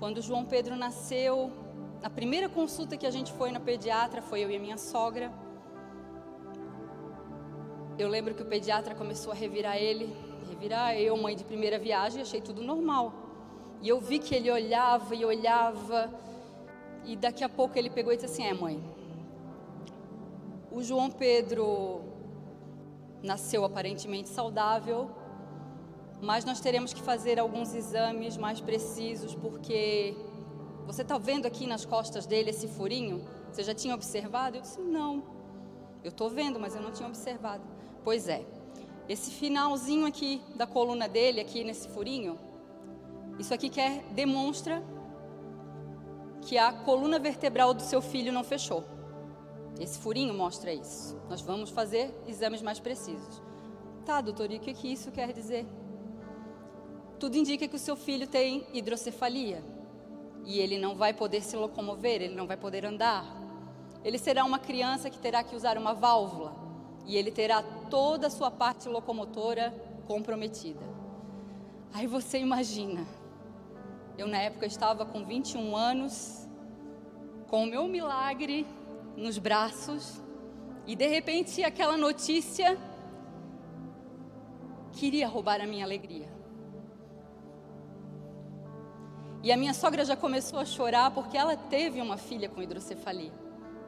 [0.00, 1.52] quando João Pedro nasceu,
[2.02, 5.30] a primeira consulta que a gente foi na pediatra foi eu e a minha sogra.
[7.98, 10.16] Eu lembro que o pediatra começou a revirar ele,
[10.60, 13.14] revirar eu, mãe de primeira viagem, achei tudo normal.
[13.80, 16.10] E eu vi que ele olhava e olhava,
[17.02, 18.78] e daqui a pouco ele pegou e disse assim: É, mãe,
[20.70, 22.02] o João Pedro
[23.22, 25.10] nasceu aparentemente saudável,
[26.20, 30.14] mas nós teremos que fazer alguns exames mais precisos, porque
[30.84, 33.24] você está vendo aqui nas costas dele esse furinho?
[33.50, 34.58] Você já tinha observado?
[34.58, 35.22] Eu disse: Não,
[36.04, 37.64] eu estou vendo, mas eu não tinha observado.
[38.04, 38.44] Pois é,
[39.10, 42.38] esse finalzinho aqui da coluna dele, aqui nesse furinho,
[43.40, 44.80] isso aqui quer demonstra
[46.42, 48.84] que a coluna vertebral do seu filho não fechou.
[49.80, 51.20] Esse furinho mostra isso.
[51.28, 53.42] Nós vamos fazer exames mais precisos.
[54.06, 55.66] Tá, doutor, e o que, que isso quer dizer?
[57.18, 59.60] Tudo indica que o seu filho tem hidrocefalia
[60.44, 63.26] e ele não vai poder se locomover, ele não vai poder andar.
[64.04, 66.54] Ele será uma criança que terá que usar uma válvula
[67.06, 69.74] e ele terá toda a sua parte locomotora
[70.06, 70.80] comprometida.
[71.92, 73.04] Aí você imagina,
[74.16, 76.48] eu na época estava com 21 anos,
[77.48, 78.66] com o meu milagre
[79.16, 80.22] nos braços,
[80.86, 82.78] e de repente aquela notícia
[84.92, 86.28] queria roubar a minha alegria.
[89.42, 93.32] E a minha sogra já começou a chorar porque ela teve uma filha com hidrocefalia,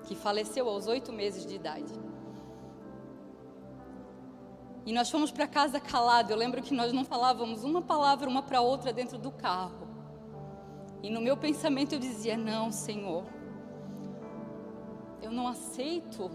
[0.05, 1.93] que faleceu aos oito meses de idade.
[4.85, 6.33] E nós fomos para casa calado.
[6.33, 9.87] Eu lembro que nós não falávamos uma palavra uma para outra dentro do carro.
[11.03, 13.25] E no meu pensamento eu dizia: Não, Senhor,
[15.21, 16.31] eu não aceito.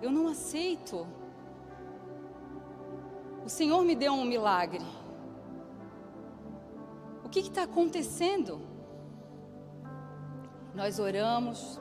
[0.00, 1.06] Eu não aceito.
[3.44, 4.84] O Senhor me deu um milagre.
[7.24, 8.60] O que está acontecendo?
[10.74, 11.80] Nós oramos.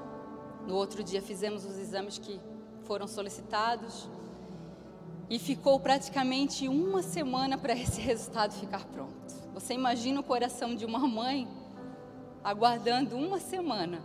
[0.68, 2.40] No outro dia fizemos os exames que
[2.84, 4.10] foram solicitados.
[5.30, 9.14] E ficou praticamente uma semana para esse resultado ficar pronto.
[9.54, 11.48] Você imagina o coração de uma mãe
[12.44, 14.02] aguardando uma semana,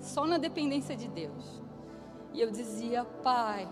[0.00, 1.60] só na dependência de Deus.
[2.32, 3.68] E eu dizia, Pai,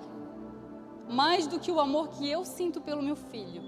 [1.08, 3.62] mais do que o amor que eu sinto pelo meu filho,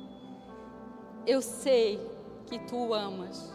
[1.27, 2.01] eu sei
[2.47, 3.55] que tu o amas.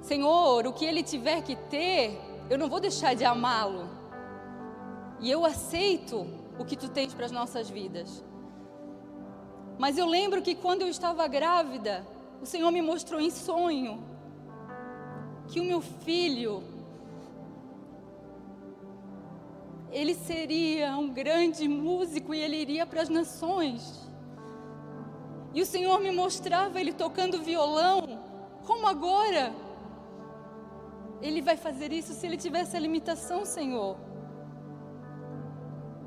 [0.00, 3.88] Senhor, o que ele tiver que ter, eu não vou deixar de amá-lo.
[5.20, 6.26] E eu aceito
[6.58, 8.24] o que tu tens para as nossas vidas.
[9.82, 12.06] Mas eu lembro que quando eu estava grávida,
[12.40, 14.00] o Senhor me mostrou em sonho
[15.48, 16.62] que o meu filho
[19.90, 24.08] ele seria um grande músico e ele iria para as nações.
[25.52, 28.20] E o Senhor me mostrava ele tocando violão,
[28.64, 29.52] como agora?
[31.20, 33.96] Ele vai fazer isso se ele tivesse a limitação, Senhor.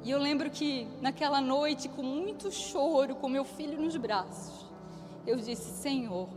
[0.06, 4.72] E eu lembro que naquela noite, com muito choro, com meu filho nos braços,
[5.26, 6.30] eu disse: Senhor,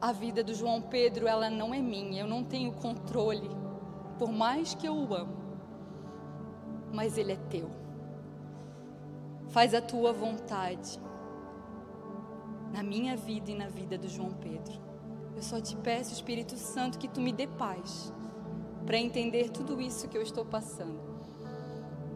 [0.00, 3.50] a vida do João Pedro, ela não é minha, eu não tenho controle,
[4.20, 5.36] por mais que eu o amo,
[6.92, 7.68] mas ele é teu.
[9.48, 11.00] Faz a tua vontade
[12.72, 14.80] na minha vida e na vida do João Pedro.
[15.34, 18.14] Eu só te peço, Espírito Santo, que tu me dê paz
[18.86, 21.07] para entender tudo isso que eu estou passando.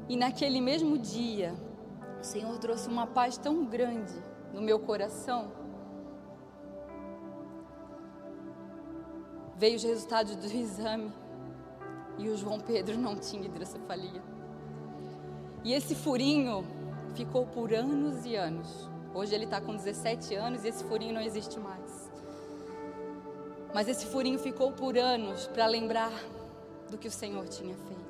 [0.09, 1.55] E naquele mesmo dia,
[2.21, 4.15] o Senhor trouxe uma paz tão grande
[4.53, 5.53] no meu coração.
[9.57, 11.13] Veio os resultados do exame
[12.19, 14.23] e o João Pedro não tinha hidrocefalia.
[15.65, 16.65] E esse furinho
[17.15, 18.91] ficou por anos e anos.
[19.15, 22.11] Hoje ele está com 17 anos e esse furinho não existe mais.
[23.73, 26.13] Mas esse furinho ficou por anos para lembrar
[26.91, 28.02] do que o Senhor tinha feito.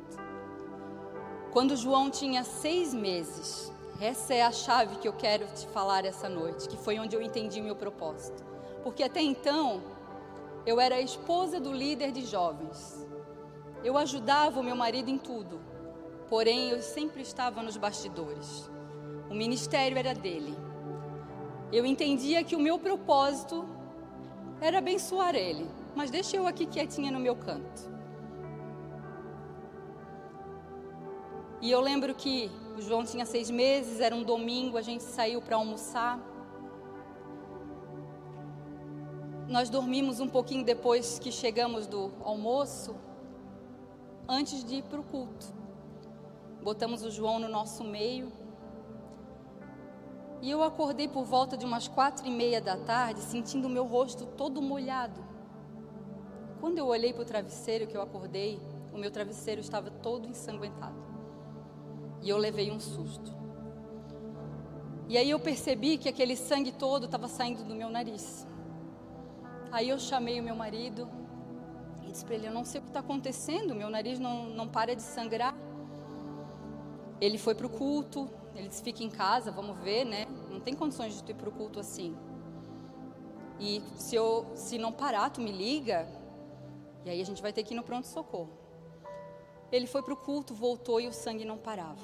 [1.52, 6.26] Quando João tinha seis meses, essa é a chave que eu quero te falar essa
[6.26, 8.42] noite, que foi onde eu entendi meu propósito.
[8.82, 9.82] Porque até então,
[10.64, 13.06] eu era a esposa do líder de jovens.
[13.84, 15.60] Eu ajudava o meu marido em tudo,
[16.26, 18.70] porém eu sempre estava nos bastidores.
[19.28, 20.56] O ministério era dele.
[21.70, 23.68] Eu entendia que o meu propósito
[24.58, 27.91] era abençoar ele, mas deixa eu aqui quietinha no meu canto.
[31.62, 35.40] E eu lembro que o João tinha seis meses, era um domingo, a gente saiu
[35.40, 36.18] para almoçar.
[39.46, 42.96] Nós dormimos um pouquinho depois que chegamos do almoço,
[44.28, 45.46] antes de ir para o culto.
[46.64, 48.32] Botamos o João no nosso meio.
[50.40, 53.84] E eu acordei por volta de umas quatro e meia da tarde, sentindo o meu
[53.84, 55.24] rosto todo molhado.
[56.60, 58.60] Quando eu olhei para o travesseiro que eu acordei,
[58.92, 61.11] o meu travesseiro estava todo ensanguentado.
[62.22, 63.32] E eu levei um susto.
[65.08, 68.46] E aí eu percebi que aquele sangue todo estava saindo do meu nariz.
[69.70, 71.08] Aí eu chamei o meu marido
[72.02, 74.68] e disse para ele: Eu não sei o que está acontecendo, meu nariz não, não
[74.68, 75.54] para de sangrar.
[77.20, 80.26] Ele foi para o culto, ele disse: Fica em casa, vamos ver, né?
[80.50, 82.16] Não tem condições de tu ir para o culto assim.
[83.58, 86.08] E se, eu, se não parar, tu me liga.
[87.04, 88.61] E aí a gente vai ter que ir no pronto-socorro.
[89.72, 91.96] Ele foi para o culto, voltou e o sangue não parava.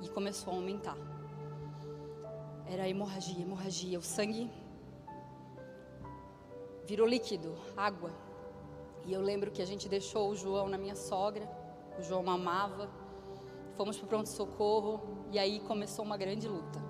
[0.00, 0.96] E começou a aumentar.
[2.66, 3.98] Era hemorragia, hemorragia.
[3.98, 4.50] O sangue
[6.86, 8.10] virou líquido, água.
[9.04, 11.46] E eu lembro que a gente deixou o João na minha sogra.
[11.98, 12.88] O João mamava.
[13.76, 16.80] fomos para o pronto-socorro e aí começou uma grande luta.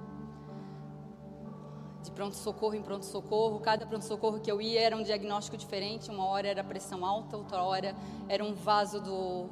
[2.05, 6.09] De pronto-socorro em pronto-socorro, cada pronto-socorro que eu ia era um diagnóstico diferente.
[6.09, 7.96] Uma hora era pressão alta, outra hora
[8.28, 9.49] era um vaso do,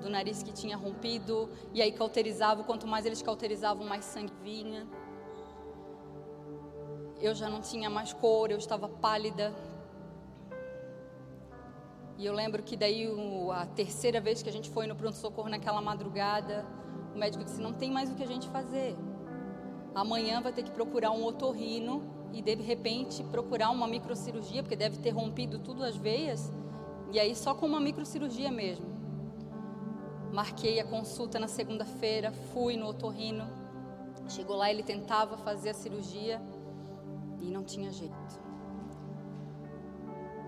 [0.00, 1.48] do nariz que tinha rompido.
[1.72, 4.86] E aí cauterizava, quanto mais eles cauterizavam, mais sangue vinha.
[7.20, 9.54] Eu já não tinha mais cor, eu estava pálida,
[12.20, 13.08] e eu lembro que daí
[13.50, 16.66] a terceira vez que a gente foi no pronto-socorro naquela madrugada,
[17.14, 18.94] o médico disse: não tem mais o que a gente fazer.
[19.94, 24.98] Amanhã vai ter que procurar um otorrino e de repente procurar uma microcirurgia, porque deve
[24.98, 26.52] ter rompido tudo as veias.
[27.10, 28.99] E aí só com uma microcirurgia mesmo.
[30.32, 33.44] Marquei a consulta na segunda-feira, fui no otorrino.
[34.28, 36.40] Chegou lá, ele tentava fazer a cirurgia
[37.40, 38.40] e não tinha jeito.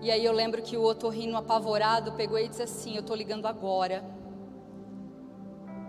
[0.01, 3.45] E aí eu lembro que o otorrino apavorado pegou e disse assim: Eu estou ligando
[3.45, 4.03] agora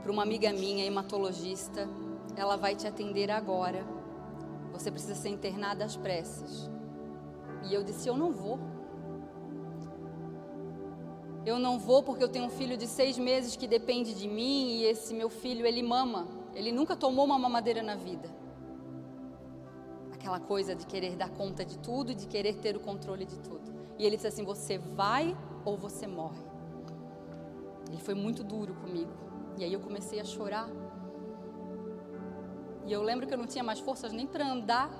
[0.02, 1.88] para uma amiga minha, hematologista.
[2.36, 3.84] Ela vai te atender agora.
[4.72, 6.70] Você precisa ser internada às pressas.
[7.64, 8.58] E eu disse: Eu não vou.
[11.46, 14.76] Eu não vou porque eu tenho um filho de seis meses que depende de mim
[14.76, 16.26] e esse meu filho ele mama.
[16.54, 18.30] Ele nunca tomou uma mamadeira na vida.
[20.12, 23.74] Aquela coisa de querer dar conta de tudo, de querer ter o controle de tudo.
[23.98, 25.36] E ele disse assim: Você vai
[25.66, 26.42] ou você morre.
[27.90, 29.12] Ele foi muito duro comigo.
[29.58, 30.68] E aí eu comecei a chorar.
[32.86, 34.90] E eu lembro que eu não tinha mais forças nem para andar,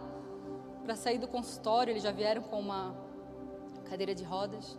[0.84, 1.90] para sair do consultório.
[1.90, 2.94] Eles já vieram com uma
[3.84, 4.78] cadeira de rodas.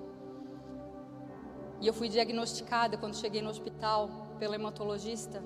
[1.81, 4.09] E eu fui diagnosticada quando cheguei no hospital
[4.39, 5.43] pela hematologista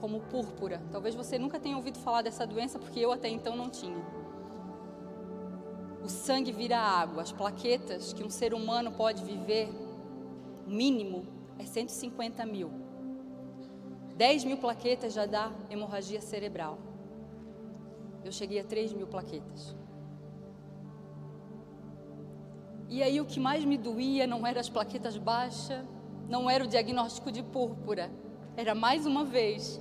[0.00, 0.82] como púrpura.
[0.92, 4.02] Talvez você nunca tenha ouvido falar dessa doença, porque eu até então não tinha
[6.04, 7.22] o sangue vira água.
[7.22, 9.70] As plaquetas que um ser humano pode viver,
[10.66, 11.26] mínimo,
[11.58, 12.70] é 150 mil.
[14.14, 16.78] 10 mil plaquetas já dá hemorragia cerebral.
[18.22, 19.74] Eu cheguei a 3 mil plaquetas.
[22.94, 25.84] E aí o que mais me doía não era as plaquetas baixas,
[26.28, 28.08] não era o diagnóstico de púrpura,
[28.56, 29.80] era mais uma vez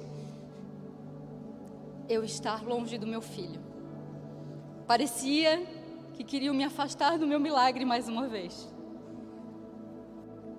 [2.09, 3.61] eu estar longe do meu filho.
[4.87, 5.63] Parecia
[6.15, 8.67] que queriam me afastar do meu milagre mais uma vez.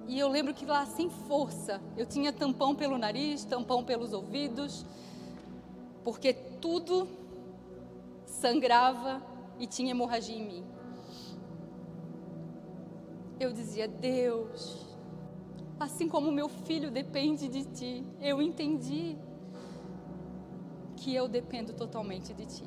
[0.06, 4.86] E eu lembro que lá, sem força, eu tinha tampão pelo nariz, tampão pelos ouvidos,
[6.04, 7.08] porque tudo
[8.24, 9.20] sangrava
[9.58, 10.73] e tinha hemorragia em mim.
[13.38, 14.86] Eu dizia: Deus,
[15.78, 19.16] assim como meu filho depende de ti, eu entendi
[20.96, 22.64] que eu dependo totalmente de ti.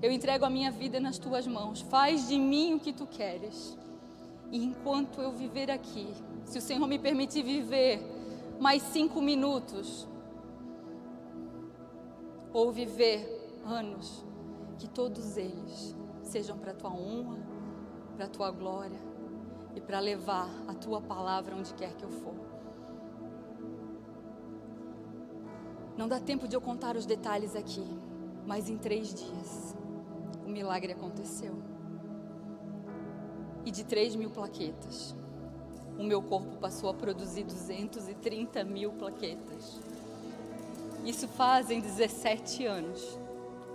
[0.00, 1.80] Eu entrego a minha vida nas tuas mãos.
[1.80, 3.76] Faz de mim o que tu queres.
[4.50, 6.08] E enquanto eu viver aqui,
[6.44, 8.00] se o Senhor me permitir viver
[8.58, 10.08] mais cinco minutos,
[12.52, 14.24] ou viver anos,
[14.78, 17.38] que todos eles sejam para a tua honra,
[18.16, 19.09] para a tua glória
[19.74, 22.34] e para levar a tua palavra onde quer que eu for.
[25.96, 27.84] Não dá tempo de eu contar os detalhes aqui,
[28.46, 29.76] mas em três dias
[30.44, 31.54] o milagre aconteceu.
[33.64, 35.14] E de 3 mil plaquetas,
[35.98, 39.78] o meu corpo passou a produzir 230 mil plaquetas.
[41.04, 43.18] Isso fazem 17 anos.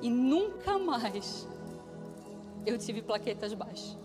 [0.02, 1.48] E nunca mais
[2.66, 4.05] eu tive plaquetas baixas.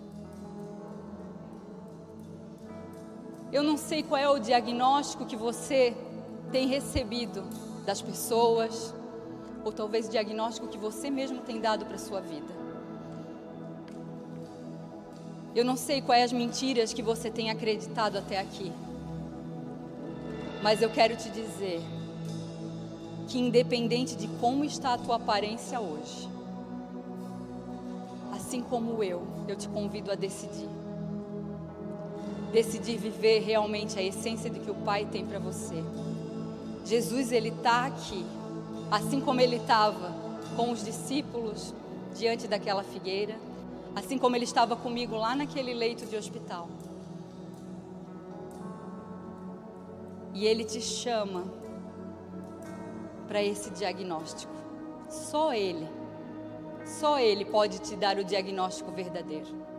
[3.53, 5.97] Eu não sei qual é o diagnóstico que você
[6.53, 7.43] tem recebido
[7.85, 8.95] das pessoas,
[9.65, 12.61] ou talvez diagnóstico que você mesmo tem dado para a sua vida.
[15.55, 18.73] Eu não sei quais as mentiras que você tem acreditado até aqui.
[20.63, 21.81] Mas eu quero te dizer
[23.27, 26.29] que independente de como está a tua aparência hoje,
[28.33, 30.80] assim como eu, eu te convido a decidir.
[32.53, 35.83] Decidir viver realmente a essência de que o Pai tem para você.
[36.85, 38.25] Jesus, ele está aqui,
[38.91, 40.15] assim como ele estava
[40.57, 41.75] com os discípulos
[42.15, 43.37] diante daquela figueira
[43.95, 46.69] assim como ele estava comigo lá naquele leito de hospital.
[50.33, 51.45] E ele te chama
[53.27, 54.53] para esse diagnóstico.
[55.09, 55.89] Só ele,
[56.87, 59.70] só ele pode te dar o diagnóstico verdadeiro.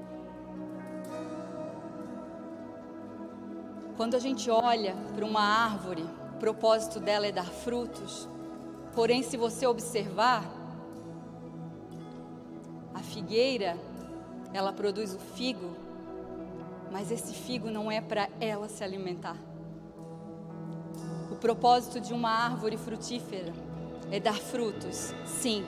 [3.97, 6.03] Quando a gente olha para uma árvore,
[6.35, 8.27] o propósito dela é dar frutos.
[8.93, 10.43] Porém, se você observar,
[12.93, 13.77] a figueira
[14.53, 15.75] ela produz o figo,
[16.91, 19.37] mas esse figo não é para ela se alimentar.
[21.31, 23.53] O propósito de uma árvore frutífera
[24.11, 25.65] é dar frutos, sim.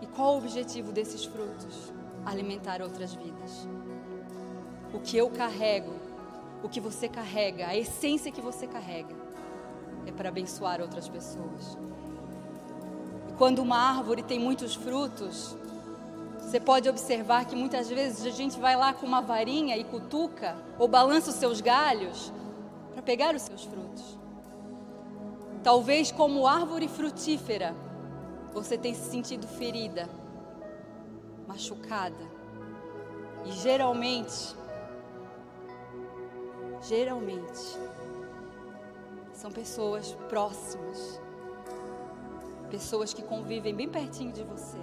[0.00, 1.92] E qual o objetivo desses frutos?
[2.26, 3.68] Alimentar outras vidas.
[4.92, 5.94] O que eu carrego,
[6.62, 9.14] o que você carrega, a essência que você carrega,
[10.06, 11.78] é para abençoar outras pessoas.
[13.28, 15.56] E quando uma árvore tem muitos frutos,
[16.38, 20.56] você pode observar que muitas vezes a gente vai lá com uma varinha e cutuca
[20.78, 22.32] ou balança os seus galhos
[22.92, 24.18] para pegar os seus frutos.
[25.62, 27.74] Talvez como árvore frutífera,
[28.52, 30.08] você tenha se sentido ferida,
[31.46, 32.24] machucada.
[33.44, 34.56] E geralmente,
[36.82, 37.78] geralmente,
[39.32, 41.20] são pessoas próximas,
[42.70, 44.78] pessoas que convivem bem pertinho de você.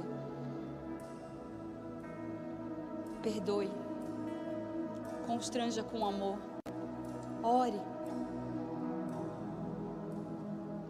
[3.22, 3.72] Perdoe,
[5.26, 6.38] constranja com amor,
[7.44, 7.80] ore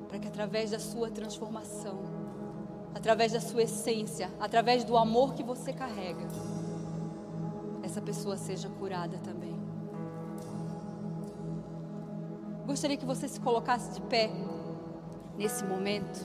[0.08, 2.00] para que através da sua transformação,
[2.96, 6.26] através da sua essência, através do amor que você carrega,
[7.84, 9.57] essa pessoa seja curada também.
[12.68, 14.30] Gostaria que você se colocasse de pé
[15.38, 16.20] nesse momento.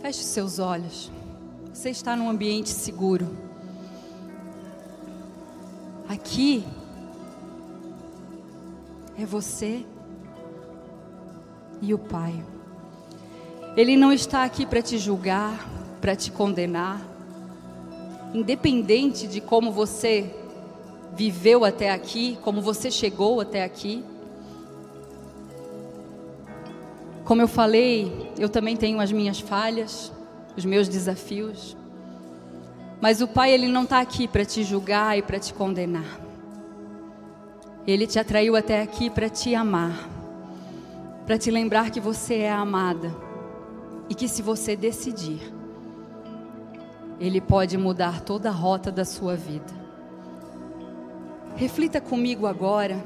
[0.00, 1.12] Feche os seus olhos.
[1.72, 3.38] Você está num ambiente seguro.
[6.08, 6.66] Aqui
[9.16, 9.86] é você
[11.80, 12.53] e o Pai.
[13.76, 15.68] Ele não está aqui para te julgar,
[16.00, 17.02] para te condenar.
[18.32, 20.32] Independente de como você
[21.16, 24.04] viveu até aqui, como você chegou até aqui.
[27.24, 30.12] Como eu falei, eu também tenho as minhas falhas,
[30.56, 31.76] os meus desafios.
[33.00, 36.20] Mas o Pai, Ele não está aqui para te julgar e para te condenar.
[37.84, 40.08] Ele te atraiu até aqui para te amar,
[41.26, 43.33] para te lembrar que você é amada
[44.08, 45.40] e que se você decidir,
[47.18, 49.72] Ele pode mudar toda a rota da sua vida.
[51.56, 53.02] Reflita comigo agora,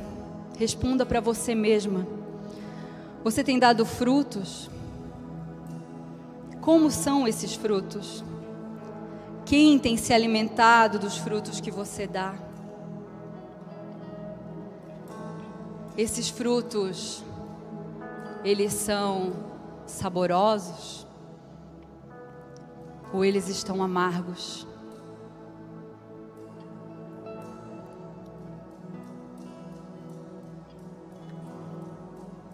[0.59, 2.07] responda para você mesma.
[3.23, 4.71] Você tem dado frutos?
[6.61, 8.25] Como são esses frutos?
[9.45, 12.35] Quem tem se alimentado dos frutos que você dá?
[15.97, 17.25] Esses frutos,
[18.45, 19.33] eles são
[19.91, 21.07] saborosos?
[23.13, 24.67] Ou eles estão amargos?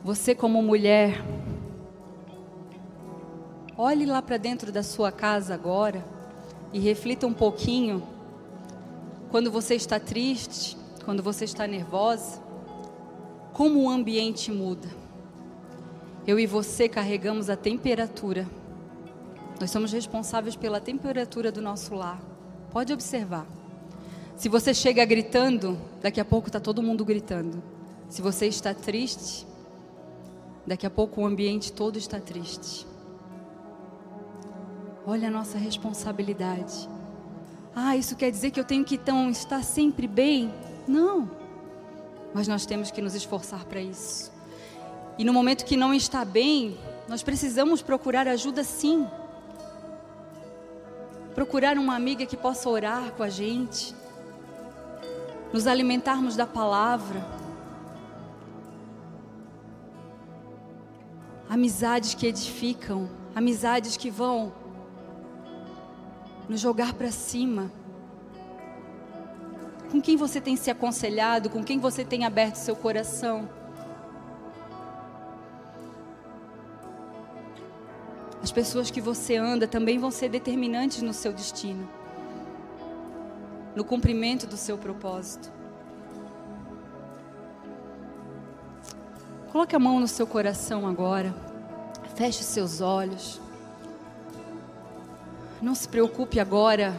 [0.03, 1.22] Você, como mulher,
[3.76, 6.05] Olhe lá para dentro da sua casa agora
[6.72, 8.07] e reflita um pouquinho.
[9.32, 12.41] Quando você está triste, quando você está nervosa,
[13.53, 14.89] como o ambiente muda.
[16.27, 18.49] Eu e você carregamos a temperatura.
[19.61, 22.20] Nós somos responsáveis pela temperatura do nosso lar.
[22.70, 23.47] Pode observar.
[24.37, 27.62] Se você chega gritando, daqui a pouco está todo mundo gritando.
[28.09, 29.47] Se você está triste,
[30.66, 32.87] daqui a pouco o ambiente todo está triste.
[35.07, 36.89] Olha a nossa responsabilidade.
[37.77, 40.53] Ah, isso quer dizer que eu tenho que então estar sempre bem?
[40.89, 41.31] Não.
[42.33, 44.34] Mas nós temos que nos esforçar para isso.
[45.16, 46.76] E no momento que não está bem,
[47.08, 49.06] nós precisamos procurar ajuda sim.
[51.34, 53.94] Procurar uma amiga que possa orar com a gente.
[55.52, 57.24] Nos alimentarmos da palavra.
[61.48, 64.52] Amizades que edificam, amizades que vão
[66.48, 67.70] nos jogar para cima.
[69.92, 73.48] Com quem você tem se aconselhado, com quem você tem aberto seu coração.
[78.55, 81.88] Pessoas que você anda também vão ser determinantes no seu destino,
[83.74, 85.52] no cumprimento do seu propósito.
[89.50, 91.34] Coloque a mão no seu coração agora,
[92.14, 93.40] feche seus olhos.
[95.61, 96.98] Não se preocupe agora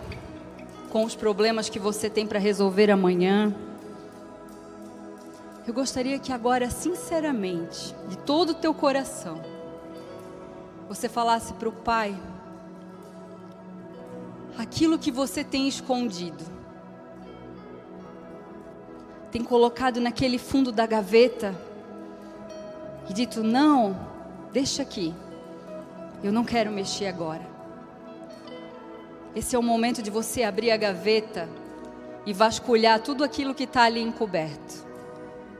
[0.90, 3.56] com os problemas que você tem para resolver amanhã.
[5.66, 9.55] Eu gostaria que agora, sinceramente, de todo o teu coração,
[10.88, 12.16] você falasse para o Pai
[14.58, 16.44] aquilo que você tem escondido,
[19.32, 21.56] tem colocado naquele fundo da gaveta
[23.10, 23.98] e dito: não,
[24.54, 25.14] deixa aqui,
[26.24, 27.46] Eu não quero mexer agora.
[29.36, 31.50] Esse é o momento de você abrir a gaveta
[32.26, 34.86] e vasculhar tudo aquilo que está ali encoberto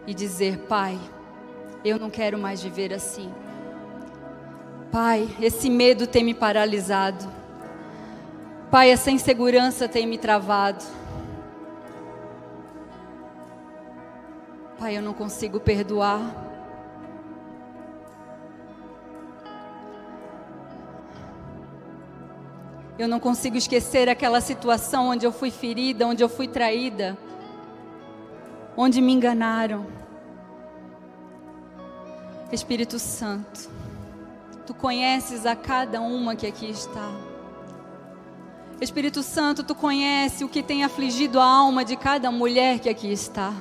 [0.08, 0.98] e dizer: Pai,
[1.84, 3.32] eu não quero mais viver assim.
[4.96, 7.30] Pai, esse medo tem me paralisado.
[8.72, 10.86] Pai, essa insegurança tem me travado.
[14.80, 16.22] Pai, eu não consigo perdoar.
[22.98, 27.18] Eu não consigo esquecer aquela situação onde eu fui ferida, onde eu fui traída,
[28.78, 29.88] onde me enganaram.
[32.50, 33.70] Espírito Santo,
[34.66, 37.12] tu conheces a cada uma que aqui está.
[38.82, 43.12] Espírito Santo, tu conhece o que tem afligido a alma de cada mulher que aqui
[43.12, 43.54] está.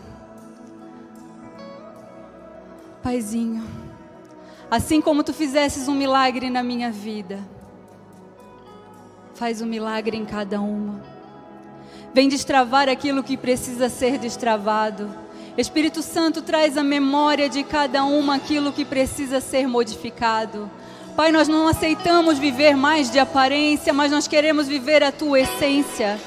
[3.03, 3.63] Paizinho,
[4.71, 7.39] assim como tu fizesses um milagre na minha vida,
[9.35, 11.03] faz um milagre em cada uma.
[12.15, 15.15] Vem destravar aquilo que precisa ser destravado.
[15.57, 20.71] Espírito Santo traz a memória de cada uma aquilo que precisa ser modificado.
[21.17, 26.19] Pai, nós não aceitamos viver mais de aparência, mas nós queremos viver a tua essência.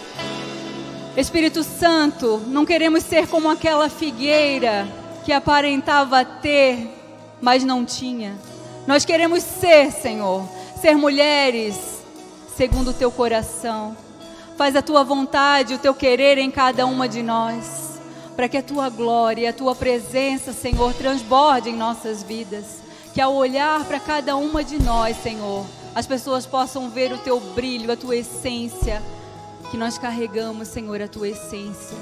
[1.18, 4.88] Espírito Santo, não queremos ser como aquela figueira
[5.26, 6.90] que aparentava ter,
[7.42, 8.38] mas não tinha.
[8.88, 10.48] Nós queremos ser, Senhor,
[10.80, 11.76] ser mulheres
[12.56, 13.96] segundo o teu coração.
[14.56, 18.00] Faz a tua vontade, o teu querer em cada uma de nós,
[18.38, 22.87] para que a tua glória a tua presença, Senhor, transborde em nossas vidas.
[23.18, 25.66] Que ao olhar para cada uma de nós, Senhor,
[25.96, 29.02] as pessoas possam ver o teu brilho, a tua essência,
[29.72, 31.98] que nós carregamos, Senhor, a tua essência.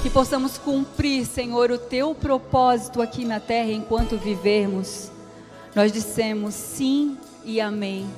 [0.00, 5.10] Que possamos cumprir, Senhor, o teu propósito aqui na terra enquanto vivermos.
[5.74, 8.08] Nós dissemos sim e amém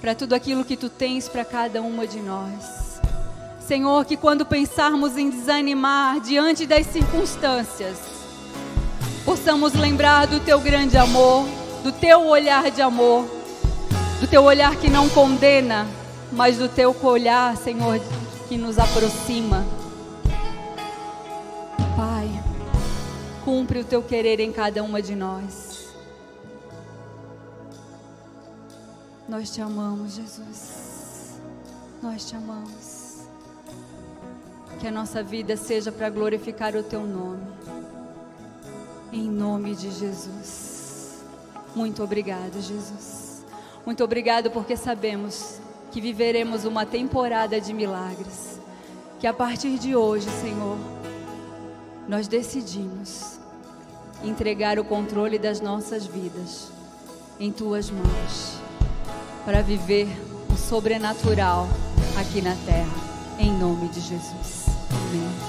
[0.00, 3.00] para tudo aquilo que tu tens para cada uma de nós.
[3.66, 8.15] Senhor, que quando pensarmos em desanimar diante das circunstâncias,
[9.26, 11.48] possamos lembrar do teu grande amor,
[11.82, 13.26] do teu olhar de amor,
[14.20, 15.84] do teu olhar que não condena,
[16.30, 18.00] mas do teu olhar, Senhor,
[18.48, 19.66] que nos aproxima.
[21.96, 22.30] Pai,
[23.44, 25.88] cumpre o teu querer em cada uma de nós.
[29.28, 31.40] Nós te amamos, Jesus.
[32.00, 33.26] Nós te amamos.
[34.78, 37.75] Que a nossa vida seja para glorificar o teu nome.
[39.16, 41.24] Em nome de Jesus.
[41.74, 43.46] Muito obrigado, Jesus.
[43.86, 45.58] Muito obrigado porque sabemos
[45.90, 48.60] que viveremos uma temporada de milagres.
[49.18, 50.76] Que a partir de hoje, Senhor,
[52.06, 53.38] nós decidimos
[54.22, 56.70] entregar o controle das nossas vidas
[57.40, 58.58] em tuas mãos
[59.46, 60.08] para viver
[60.52, 61.66] o sobrenatural
[62.20, 64.66] aqui na terra, em nome de Jesus.
[64.90, 65.45] Amém.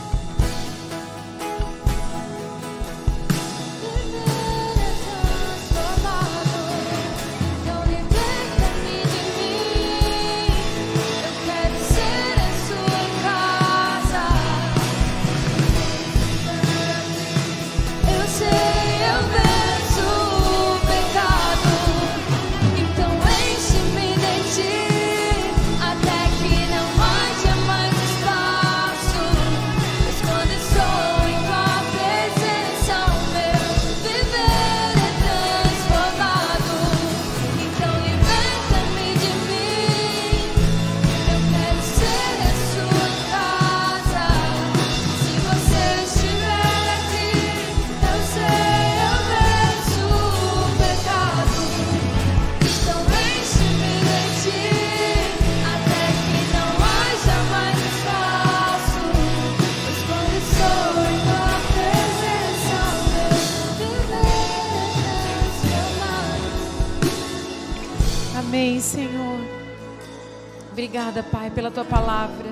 [70.71, 72.47] Obrigada, Pai, pela tua palavra.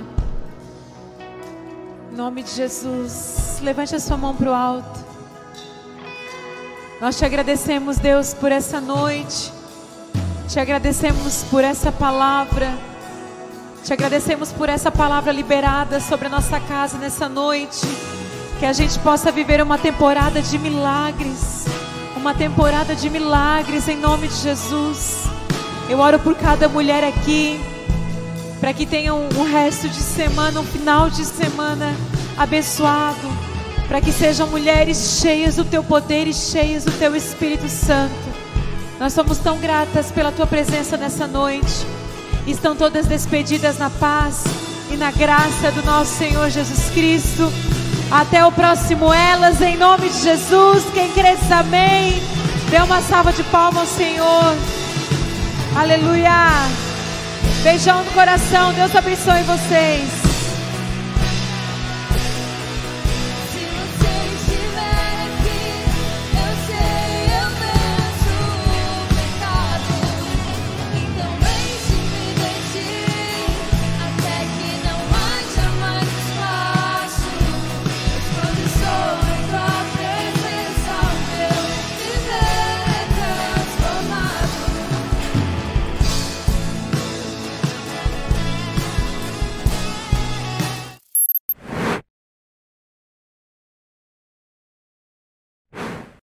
[2.11, 4.99] Em nome de Jesus, levante a sua mão para o alto.
[7.01, 9.51] Nós te agradecemos, Deus, por essa noite.
[10.47, 12.71] Te agradecemos por essa palavra.
[13.83, 17.87] Te agradecemos por essa palavra liberada sobre a nossa casa nessa noite.
[18.59, 21.65] Que a gente possa viver uma temporada de milagres.
[22.15, 25.34] Uma temporada de milagres em nome de Jesus.
[25.87, 27.59] Eu oro por cada mulher aqui
[28.59, 31.95] para que tenham um resto de semana, um final de semana
[32.35, 33.27] abençoado,
[33.87, 38.13] para que sejam mulheres cheias do teu poder e cheias do teu Espírito Santo.
[38.99, 41.85] Nós somos tão gratas pela tua presença nessa noite.
[42.47, 44.43] Estão todas despedidas na paz
[44.91, 47.51] e na graça do nosso Senhor Jesus Cristo.
[48.09, 50.83] Até o próximo Elas, em nome de Jesus.
[50.93, 52.13] Quem diz amém.
[52.69, 54.74] Dê uma salva de palmas ao Senhor.
[55.75, 56.31] Aleluia.
[57.61, 58.73] Beijão no coração.
[58.73, 60.24] Deus abençoe vocês.